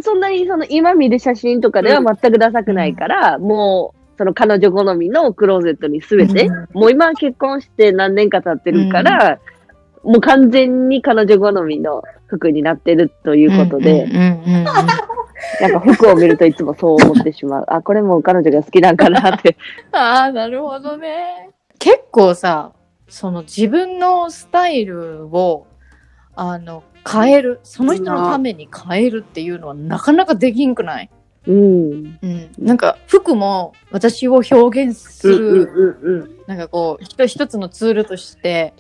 [0.02, 9.38] そんなにその今見る写真とかでは全くダサくないから、もう、その彼女好みのクローゼットにすべて、うんもう今は結婚して何年か経ってるから、
[10.04, 14.64] もう完全に彼女好みの服になってるということで、うんうんうんうん
[15.58, 17.64] なんか服を見るといつもそう思ってしまう。
[17.68, 19.56] あ、これもう彼女が好きなんかなって。
[19.90, 21.48] ああ、なるほどね。
[21.78, 22.72] 結構さ、
[23.10, 25.66] その自分のスタイルを、
[26.34, 31.10] あの、変える、その人のために変えるっていうのはなかなかできんくない？
[31.46, 32.18] うん。
[32.22, 32.50] うん。
[32.58, 36.30] なんか服も私を表現すうんる、うんうん。
[36.46, 38.74] なんかこう、一一つのツールとして。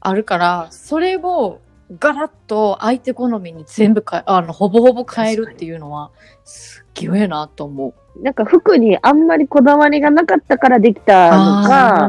[0.00, 1.60] あるから、それを
[1.98, 6.10] ガラッと相手好みに全部かあの、ほぼほぼ変えるっていうのは、
[6.44, 8.22] すっげえなと思う。
[8.22, 11.68] なんか服にあんまりこだわりがなかったからできたのあ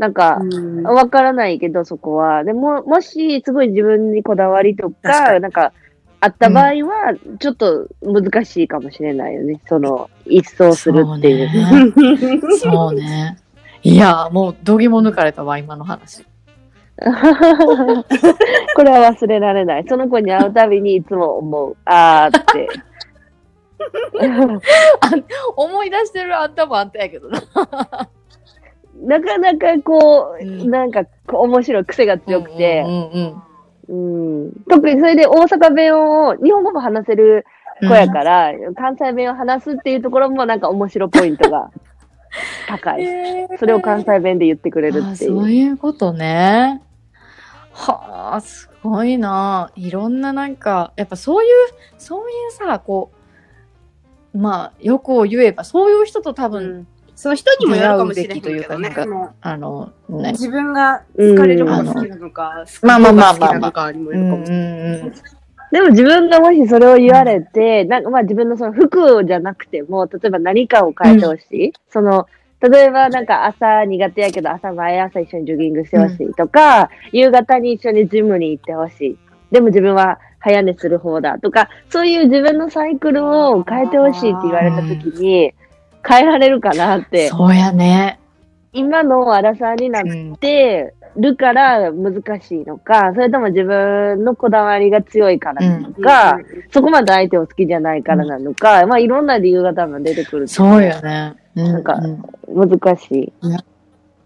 [0.00, 2.42] なんか、うんわからないけど、そこは。
[2.42, 5.74] でも、もし、すごい自分にこだわりと確かか、になんか、
[6.20, 9.60] あった場合は、ちょっと難しいかもしれないよね。
[9.68, 11.48] その、一掃するっていう。
[12.40, 12.48] そうね。
[12.56, 13.38] そうね。
[13.82, 16.24] いや、もう、どぎも抜かれたわ、今の話。
[16.96, 19.84] これは忘れられない。
[19.86, 21.76] その子に会うたびにいつも思う。
[21.84, 22.68] あーって。
[25.56, 27.38] 思い出してるあんたもあんたやけどな。
[29.02, 33.42] なかなかこう、うんなんか面白い癖が強くて、うんうん
[33.88, 37.44] うん特にそれで大阪弁を、日本語も話せる
[37.82, 41.70] うん子やから、関西弁を話すっていうところもなんか面白ポイントが
[42.68, 43.04] 高い。
[43.58, 45.28] それを関西弁で言ってくれるあってい。
[45.28, 46.82] そうういうことね。
[47.72, 49.70] はあ、すごいな。
[49.74, 51.50] いろんななんか、やっぱそういう、
[51.98, 53.10] そういうさ、こ
[54.34, 56.86] う、まあ、よくを言えば、そういう人と多分、
[57.20, 58.88] その人にもよるかもしれへんけ出会うべきというかどね。
[58.88, 60.32] なんかそのあの、ね。
[60.32, 65.00] 自分が好かれる方が好きなのか、好きまあまあまあまあ好きなのかにもよるかもしれない。
[65.02, 65.12] うん
[65.70, 72.26] でも自分がもしそれを言われて、なんかまあ自分のその服じゃなくても、例えば何かを変えてほしい、その、
[72.60, 79.18] 例えばなんか朝苦手やけど朝毎朝一緒にジョギングしてほしいとか、夕方に一緒にジムに行ってほしい。
[79.52, 85.54] でも自分は早寝する方だとか、そういう自分のサイクルを変えてほしいって言われた時に、
[86.06, 87.28] 変えられるかなって。
[87.28, 88.18] そうやね。
[88.72, 96.38] 今のアラサーになっうんてるから難しいのか、それとも自分のこだわりが強いからなのか、
[96.70, 100.48] そこまで相手を好きじゃないからなのか、まあいろんな理由が多分出てくる。
[100.48, 101.34] そうよね。
[101.54, 101.94] なんか
[102.46, 103.58] う難しいね。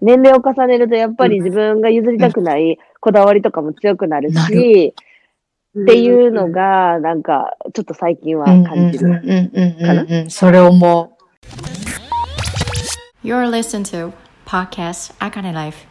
[0.02, 4.94] 年齢を重ねるとやっぱり自分が譲りたくないこだわりとかも強くなるなし、
[5.76, 9.08] っていうのが、なんか、ちょっと最近は感じる。
[9.08, 10.30] うんうんうんうんうん。
[10.30, 11.13] それ思
[13.22, 14.12] You're listening to
[14.46, 15.86] Podcast Akane Life.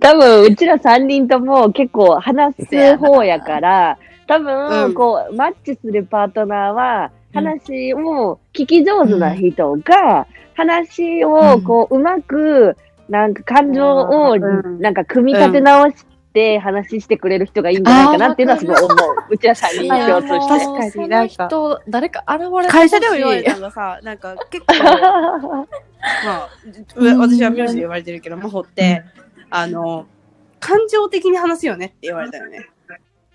[0.00, 12.76] 多分、うちら三人とも結構話す方やから、多う分、んこう、マッチするパートナーは、話を聞き上手な人が、話をこう、うまく、
[13.08, 14.80] なんか感情を、うん。
[14.80, 15.96] なんか組み立て直し
[16.36, 18.96] て話してくれる人がいいんじゃないかなっていうのはすごい思う。
[19.30, 20.66] 内田さんにいや共通して。
[20.66, 22.24] 確かになんか人誰か。
[22.28, 24.90] 現れ会社でも言われたのがさ、なんか結構、ま
[26.34, 26.48] あ、
[26.94, 29.02] う私は名字で言われてるけど、真帆って、
[29.48, 30.06] あの、
[30.60, 32.68] 感情的に話すよねって言われたよね。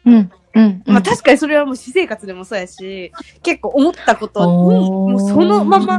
[0.05, 5.97] うんうんまあ確かにそれはもう私生活でもそうやし、結構思ったことに、もうそのまま、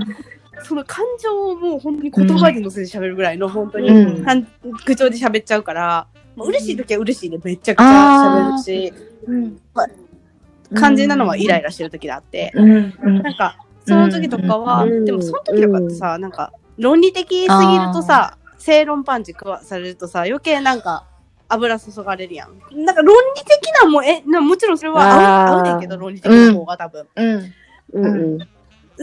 [0.63, 4.25] その感情をもう本当に言葉に乗せて喋るぐらいの、本当に、うん。
[4.25, 4.47] 感
[4.85, 6.07] 口調で喋っちゃうから、
[6.37, 8.95] まあ、嬉しい時は嬉しいでめちゃくちゃ喋るし、
[9.27, 9.61] うん。
[10.75, 12.95] 肝心なのはイライラしてる時であって、うん。
[13.03, 13.23] うん。
[13.23, 13.57] なんか、
[13.87, 15.05] その時とかは、うん。
[15.05, 21.07] でもその時とかってさ、なんか、論理的すぎるとさ、正論パンチ食わされるとさ、余計なんか、
[21.49, 22.85] 油注がれるやん。
[22.85, 27.07] なんか論理的なもん、え、なもちろんそれは合う合うねんけど、論理的な方が多分。
[27.15, 27.55] うん。
[27.93, 28.35] うん。
[28.35, 28.49] うん。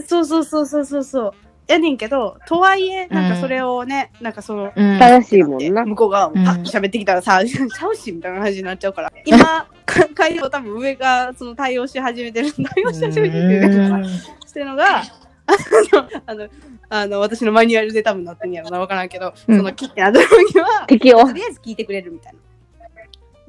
[0.06, 1.34] そうそうそうそうそうそう。
[1.70, 5.84] やねんけど、とはいえ、なんかそれをね、なんかその、うん正しいもんな。
[5.84, 9.12] 向こうがパッと喋ってきたらさ、 ちゃうしみたいな感じになっちゃうから。
[9.24, 9.38] 今、
[9.86, 14.04] か会話多分上がその対応し始めてる、対応し始めてる
[14.46, 15.02] してるのが、
[15.46, 15.52] あ
[15.92, 16.48] の、あの、
[16.88, 21.32] あの私のマニュアルで多分なってんやろな、わからんけど、うんその切ってなった時は、と。
[21.32, 22.38] りあえず聞いてくれるみたいな。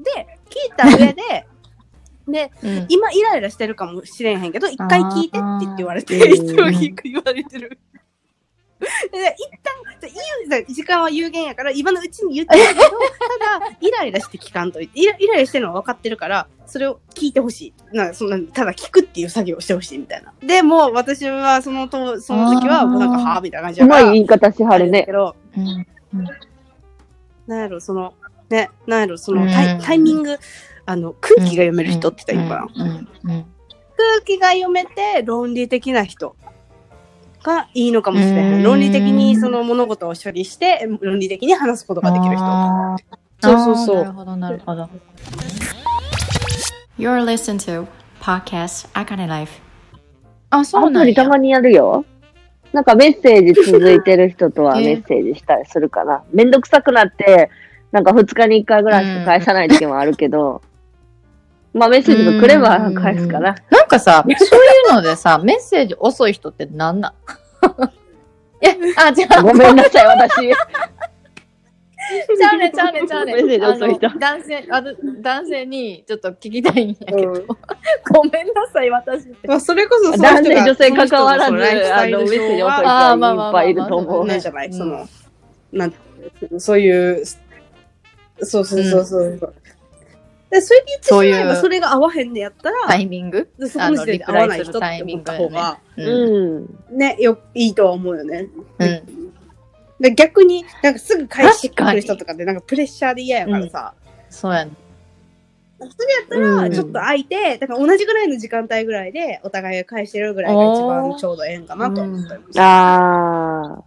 [0.04, 1.48] で、聞いた上で、
[2.28, 7.80] で、うん今イライラしてるかもしれんへんけど、一回聞いてって言われて、あーいつも聞く言われてる。
[9.12, 17.96] 旦じゃあ言う時間は有限やから今のうちに言ってるけどただイライラして聞かんといてイライラしてるのは分かってるからそれを聞いてほしい。
[17.96, 20.34] なんかそんなただ聞くっていう作業をしてほしいみたいな。
[20.42, 25.04] でも私はそのとその時はなんかはあみたいな感じうだからまい言い方しはるね。
[25.06, 25.12] け。
[25.12, 25.86] どうん
[27.48, 28.14] なんやろその
[28.50, 29.82] ねなんやろそのタイ,、うん。
[29.82, 30.38] タイミング
[30.86, 32.92] あの空気が読める人って言ったらいいのか
[33.24, 33.46] な、
[33.98, 36.36] 空気が読めて論理的な人
[37.44, 38.54] がいいのかもしれない。
[38.54, 42.98] うん論理的にその物事を処理して、論理的に話すことができる人。
[43.42, 44.88] そうそうそうなるほどなるほど
[47.00, 47.88] You're listening to
[48.20, 49.60] Podcast Akane Life.
[50.52, 52.06] あそうなんたまにやるよ。
[52.72, 56.24] なんかメッセージ続いてる人とは えメッセージしたりするかな。
[56.32, 57.50] めんどくさくなって、
[57.92, 60.62] なんか2日に1回ぐらいしか返さない時もあるけど、
[61.74, 63.56] まあメッセージが来れば返すかな。
[63.70, 64.36] なんかさ、そうい
[64.90, 67.14] うのでさ、 メッセージ遅い人ってなんなん
[68.64, 70.52] いや、あ、じゃあ、ごめんなさい、私。
[72.38, 73.36] ちゃうねんちゃうねんちゃうねん。
[73.36, 77.48] メッセージ遅い人あの男性、あの男性にちょっと聞きたいんやけど、うん
[78.14, 79.48] ごめんなさい、私って。
[79.48, 84.28] まあ、それこそ男性が女性関わらず、あの、メッセージ遅い人いっぱいいると思う。
[84.28, 85.08] なんじゃない、その、
[85.72, 85.94] なん
[86.58, 87.24] そういう、
[88.44, 89.54] そうそうそうそう。
[90.52, 93.50] でそれで言ってしまえばそれが合わへんねやったら、タイミング？
[93.58, 96.06] でそこの時点で合わない人って思った方が、うん。
[96.06, 96.60] う
[96.94, 96.98] ん。
[96.98, 98.50] ね、よ、いいとは思うよね。
[98.78, 99.34] うん。
[100.02, 103.94] で逆に、なんかすぐ返してくる人とかってなんかプレッシャーで嫌やからさ、
[104.30, 104.72] そうやね。
[105.80, 113.84] それやったら、うんちょっと空いて、だから同じぐらいの時間帯ぐらいで、お互いが返してるぐらいが一番ちょうどええんかなと思ったりもするああ。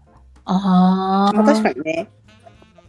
[0.46, 2.08] ああ確かにね。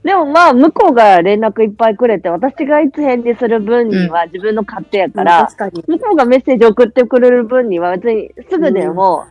[0.05, 5.83] でもまあ、向こうが連絡いっぱいくれて、私がいつ返事する分には自分の勝手やから、確かに。
[5.87, 9.25] 向こうがメッセージ送ってくれる分には別にすぐでも、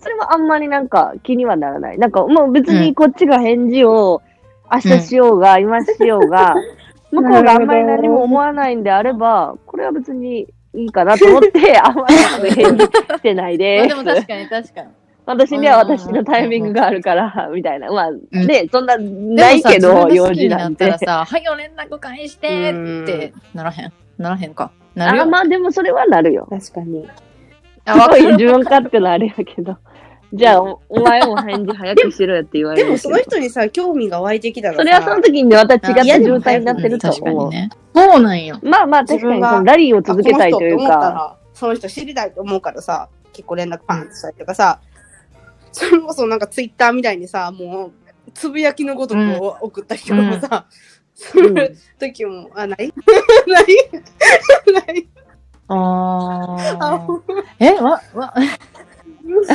[0.00, 1.98] それはあんまりなんか気にはならない。
[1.98, 4.20] なんかもう別にこっちが返事を
[4.70, 6.56] 明日しようが、今しようが、
[7.10, 12.06] 向こうがあんまり何も思わないんであれば、これは別にいいかなと思って、あんま
[12.44, 14.26] り返事してない まであでも確す。
[14.26, 14.88] かに確かに。
[15.24, 17.92] 私には私のタイミングがあるから、みたいな。
[17.92, 20.98] まあ、んで、そんな、ないけど、用事なんったら。
[20.98, 23.92] さ、はいよ連絡返してってならへん。
[24.18, 24.72] ならへんか。
[24.94, 25.22] なるよ。
[25.24, 26.46] あまあでもそれはなるよ。
[26.50, 27.08] 確かに。
[27.84, 29.76] あすごいわかる自分勝手なあれやけど。
[30.34, 32.86] じゃあお、お前も返事早くしろよって言われる。
[32.86, 37.20] でもその人にさ、興味が湧いてきたらさ、それはその時にまた違ったあ状態になってると思う。
[37.20, 37.70] 確かにね。
[37.94, 38.58] そうなんよ。
[38.62, 44.80] まあまあ確かにそのラリーを続けたいというか、ら、その人知りたいと思うからさ、結構連絡パンってしたりとかさ、
[45.72, 47.86] それこそなんかツイッターみたいにさ、も
[48.26, 50.66] う、つぶやきのごとくを送ったりとかもさ、
[51.14, 52.92] すうん る時も、あ、ない？
[53.46, 53.66] ない？
[54.72, 55.08] ない？
[55.68, 57.06] あああ。
[57.58, 58.34] え、わ、わ、
[59.22, 59.46] ちょっ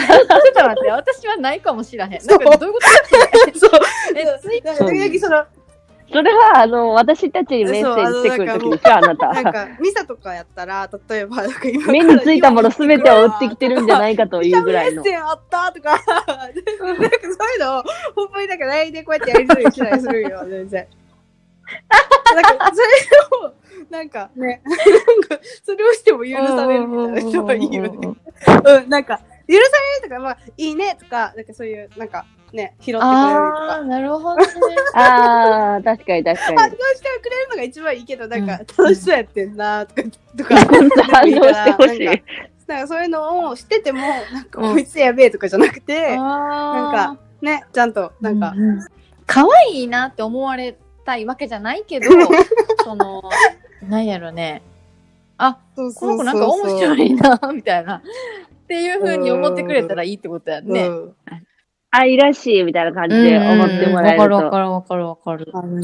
[0.53, 2.11] と待って、私はないかもしらへん。
[2.25, 2.79] なんかどういうこ
[3.53, 3.59] と？
[3.59, 3.71] そう。
[4.15, 5.45] え、ツイッなんか時々その、
[6.11, 9.53] それはあの、私たちにメッセージしてくる時でしょ、あな なんた。
[9.53, 15.11] か、ミサとかやったら、例えば、なんか今目についたもの全てを売ってきてるんじゃないかというぐらいのメッ。
[15.11, 17.83] セージあったとか、なんかそういうのを、
[18.15, 20.87] ほんまになんか LINE でこうやってやり取りしたりするよ、全然。
[22.33, 23.53] なんか、それを、
[23.89, 27.89] なんかね、なんか、それをしても許されるみたいな人はいいよね。
[28.65, 29.63] うん、なんか、許される
[30.03, 33.83] とか、まあ、いいねとか、なんかそういう、なんか、ね、拾ってくれるとああ、か。
[33.83, 34.45] なるほどね。
[34.95, 36.71] ああ、確かに確か反応に。
[36.71, 40.01] してくれるのが一番いいけど、なんか、うん楽しそうやってんなとか、
[40.37, 40.55] とか、
[41.11, 42.05] 反応してほしい。
[42.05, 42.23] なんか
[42.67, 48.53] なんかそういうのを知ってても、なんか、うんこいつやべえとかじゃなくて、ななんか、ね、ちゃんと、なんか、
[49.25, 52.09] 可愛いなって思われたいわけじゃないけど、
[52.83, 53.23] その、
[53.87, 54.61] なんやろね。
[55.37, 57.97] あ、そうこの子なんか面白いな、みたいな。
[57.97, 58.01] っ
[58.67, 60.73] ていう風に思ってくれたらいいってことやね。
[60.73, 60.87] ね。
[60.87, 61.15] うん
[61.89, 64.35] 愛らしいみたいな感じで思ってもらえると。
[64.35, 65.77] わかるわかるわかるわかる。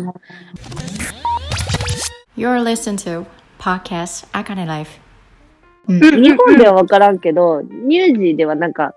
[2.36, 3.26] You're listening to
[3.58, 5.00] Podcast Akane Life.
[5.88, 8.96] 日本では分からんけど、ニュージーではなんか、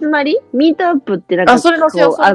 [0.00, 0.38] 集まり？
[0.52, 1.86] ミートアップってなんか、あそれア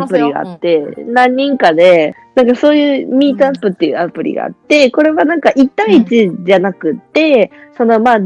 [0.08, 8.20] プリがあって、何人かで、なんかそういうミートアップっていうアプリがあって、これはなんか1対1じゃなくって、そのまあ、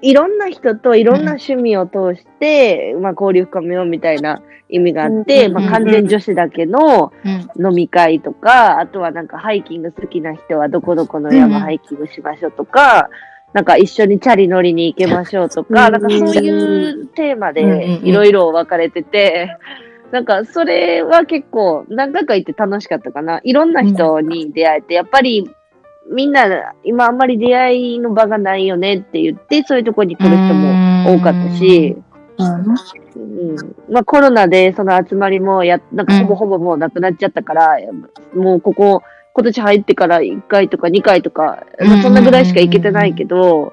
[0.00, 7.48] いろんな人といろんな趣味を通して、まあ交流深めようみたいな意味があって、うんまあ完全女子だけのうん。
[7.60, 13.08] 飲み会とか、あとはなんかハイキング好きな人はどこどこの山ハイキングしましょうとか、
[13.52, 16.50] なんか一緒にチャリ乗りに行けましょうとか、うんなんかそうい
[17.02, 19.56] うテーマうんでうんいろいろ分かれてて、
[20.12, 23.40] なんかそれは結構何回か行って楽しかったかな。
[23.42, 25.50] いろんな人に出会えて、やっぱり
[26.10, 31.96] みんな今あんまり出会いの場がないよねって言って、そういうところに来る人も多かったし、
[32.38, 33.56] うん。
[33.90, 37.76] まあコロナでその集まりもや、なんかほぼほぼもうなくなっちゃったから、
[38.34, 39.02] もうここ、
[39.34, 43.72] 今年入ってから1回とか2回とか、まあそんなぐらいしか行けてないけど、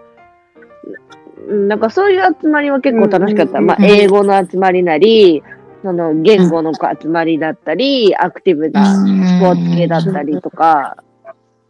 [1.47, 3.59] うんなんかそういう集まりは結構楽しかった。
[3.59, 5.43] うんまあ英語の集まりなり、
[5.83, 10.97] その言語の集まりだったり、アクティブなスポーツ系だったりとか、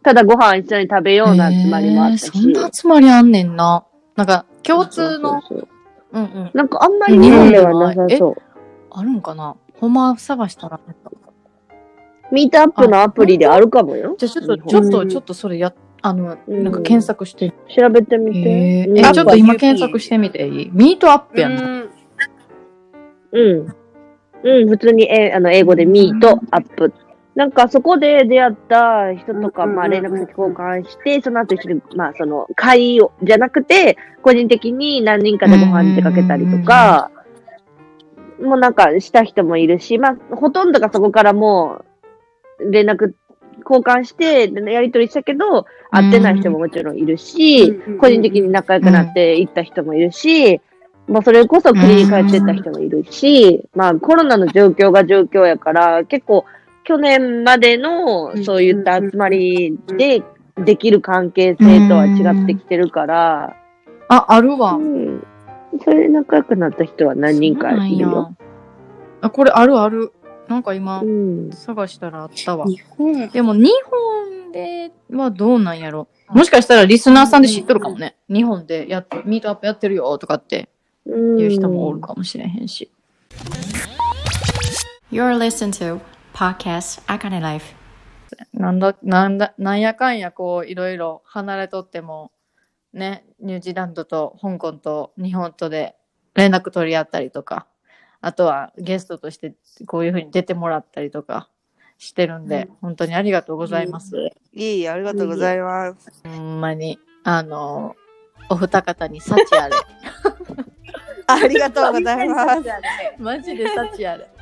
[0.06, 2.26] ただご飯一緒に食べような集まりもあったし。
[2.26, 3.84] えーそんな集まりあんねんな。
[4.14, 5.68] なんか、共通の、そうそうそう
[6.12, 6.50] うんうん。
[6.54, 8.34] なんかあんまり日本ではなさそう。
[8.92, 9.56] あるんかな？
[9.80, 10.78] ほんま探したら。
[12.30, 14.14] ミートアップのアプリであるかもよ。
[14.16, 17.52] じゃあちょっと、ちょっと、ちょっとそれや、あの、うんなんか検索して。
[17.76, 18.38] 調べてみて。
[18.38, 20.70] うんえーえ、ちょっと今検索してみていい？
[20.72, 21.62] ミートアップやんな。
[21.62, 21.90] うん
[23.32, 23.74] うん。
[24.44, 26.94] うん、普通にえあの英語でミートアップ。
[27.36, 37.10] なんかそこで出会った人とか、うんまあ連絡先交換して、その後一緒に、まあその会を、じゃなくて、個人的に何人かでご飯に出かけたりとか、
[38.42, 41.84] もうなんかした人もいるし、まあほとんどがそこからも
[42.58, 43.12] う連絡
[43.68, 50.62] 交換して、やりとりしたけど、会ってない人ももちろんいるし、うん個人的に仲良くなって行った人もいるし、
[51.06, 56.46] まあそれこそ国に帰ってった人もいるし、まあコロナの状況が状況やから、結構
[56.86, 60.22] 去年までのそういった集まりで
[60.64, 63.56] できる関係性とは違ってきてるから、
[64.08, 64.80] あ、あるわう。
[64.80, 65.26] ん。
[65.82, 68.36] それで仲良くなった人は何人かいるよ。
[69.20, 70.12] あ、これあるある。
[70.48, 71.50] なんか今う、ん。
[71.50, 72.66] 探したらあったわ。
[72.66, 76.06] 日本でも日本ではどうなんやろ。
[76.28, 78.14] もしかしたらリスナーさんで知っとるかもね。
[78.28, 80.68] 日本でやっミートアップやってるよとかって
[81.04, 82.90] うんいう人もおるかもしれへんし。
[85.10, 86.00] You're listening to
[86.36, 87.74] Podcast Akane Life.
[88.52, 92.30] なんだ、なんだ、なんやかんやこういろいろ離れとっても、
[92.92, 95.96] ね、ニュージーランドと香港と日本とで
[96.34, 97.66] 連絡取り合ったりとか、
[98.20, 99.54] あとはゲストとして
[99.86, 101.48] こういうふうに出てもらったりとか
[101.96, 104.14] してるんで、本当にありがとうございます。
[104.52, 106.12] いえいえ、ありがとうございます。
[106.22, 107.96] ほんまに、あの、
[108.50, 109.74] お二方に幸あれ。
[111.28, 112.62] ありがとうございます。
[113.18, 114.35] マジで幸あれ。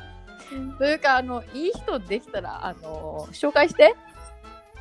[0.77, 3.95] というか、あの、いい人できたら、あの、紹介して。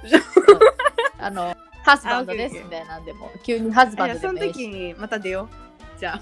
[1.19, 1.55] あの、
[1.85, 4.55] ハスバンドですみたいなんでも、急にハズバンドでもいいし。
[4.55, 5.49] 時にまた出よ
[5.97, 6.01] う。
[6.01, 6.20] じ ゃあ。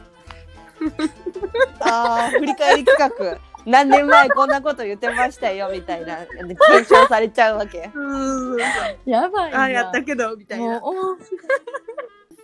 [1.81, 3.39] ああ、振り返り企画。
[3.64, 7.90] 何年前こんなこと言ってましたよみたいな検証されちゃうわけ。
[9.06, 9.62] やばいな。
[9.62, 10.81] あやったけどみたいな。
[10.81, 10.93] も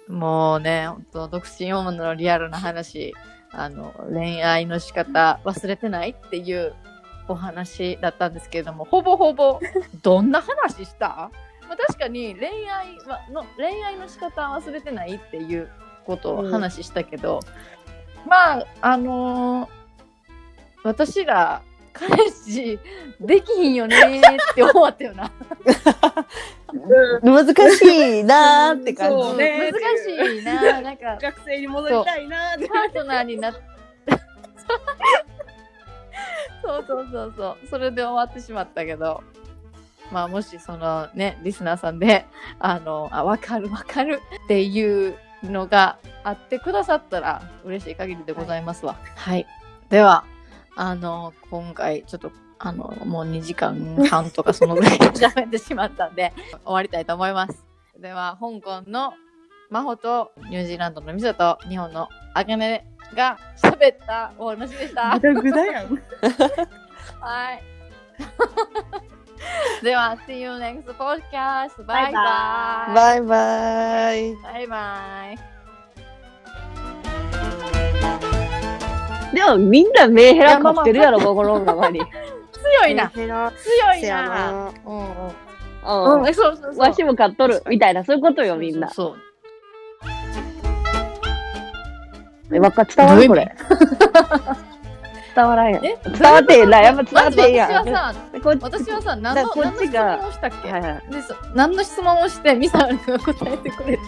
[0.09, 3.15] う、もうね、本当独身女のリアルな話、
[3.53, 6.75] あの、恋愛の仕方忘れてないっていう
[7.29, 9.61] お話だったんですけれども、ほぼほぼ、
[10.03, 11.31] どんな話した？
[11.69, 15.69] まあ、確かに恋愛はの恋愛の仕方忘れてないっていう
[16.07, 17.41] ことを話したけど、
[18.27, 19.79] まああのー
[20.85, 21.61] 私ら
[21.99, 22.79] 彼氏
[23.21, 25.31] できひんよねーって思ったよな。
[27.23, 27.47] 難
[27.77, 27.83] し
[28.21, 29.17] いなーって感じ。
[29.17, 29.81] そうね難
[30.35, 30.81] しいな。
[30.81, 32.69] なんか、学生に戻りたいなーって。
[32.69, 33.61] パートナーになって。
[36.63, 37.57] そうそうそうそう。
[37.69, 39.23] それで終わってしまったけど。
[40.11, 42.27] まあもしそのね、リスナーさんで、
[42.59, 48.97] あの、あ、わかるわかるっていうのが会ってくださったら嬉しい限りでございますわ。
[49.17, 49.47] はい。
[49.91, 50.25] では、
[50.81, 52.31] あの、今回ちょっと、
[52.61, 56.33] あの、もう2時間半とかそのぐらい喋ってしまったんで、
[56.65, 57.67] 終わりたいと思います。
[57.99, 59.13] では、香港の
[59.71, 65.19] 真帆とニュージーランドのミソと日本のあかねが喋ったお話でした。
[67.21, 67.63] はい。
[69.83, 71.85] では、See you next podcast.
[71.85, 72.95] バイバイ。
[72.95, 74.37] バイバイ。
[74.37, 75.33] バイバ
[78.33, 78.38] イ。
[79.35, 82.01] でもみんな目減らかってるやろ、心の中に。
[82.81, 83.11] 強いな。
[83.11, 84.23] 強いな。
[84.29, 84.71] な。
[84.87, 85.07] うんうん。
[85.85, 86.79] うんうん、そうそうそう。
[86.79, 88.91] わしも買っとる、みたいな、そういうことよ、みんな。
[88.91, 89.17] そう
[92.51, 93.29] え、わっか伝わる？
[93.29, 93.55] これ。
[95.37, 95.85] 伝わらんやん。
[95.87, 95.97] え？
[96.19, 97.71] 伝わってへんな、やっぱ伝わってへんやん。
[97.73, 101.03] 私はさ、こっち私はさ、何のだからこ何の質っちが問をしたっけ、はいはい。
[101.55, 104.03] 何の質問をして、ミサルが答えてくれて。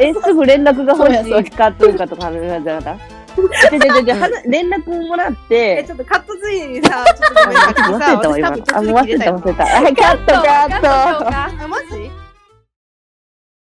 [0.00, 1.12] え、すぐ連絡が欲
[1.44, 3.21] しいかというかとか話じゃなかった？
[3.36, 7.72] じゃじゃじゃ連絡もらっえ、て、ちょっとカットついでにさ、ちょっとごめんなさい。
[7.74, 9.64] 忘れた忘れた忘れた。
[9.64, 11.68] はい、カットカット。
[11.68, 12.21] マジ？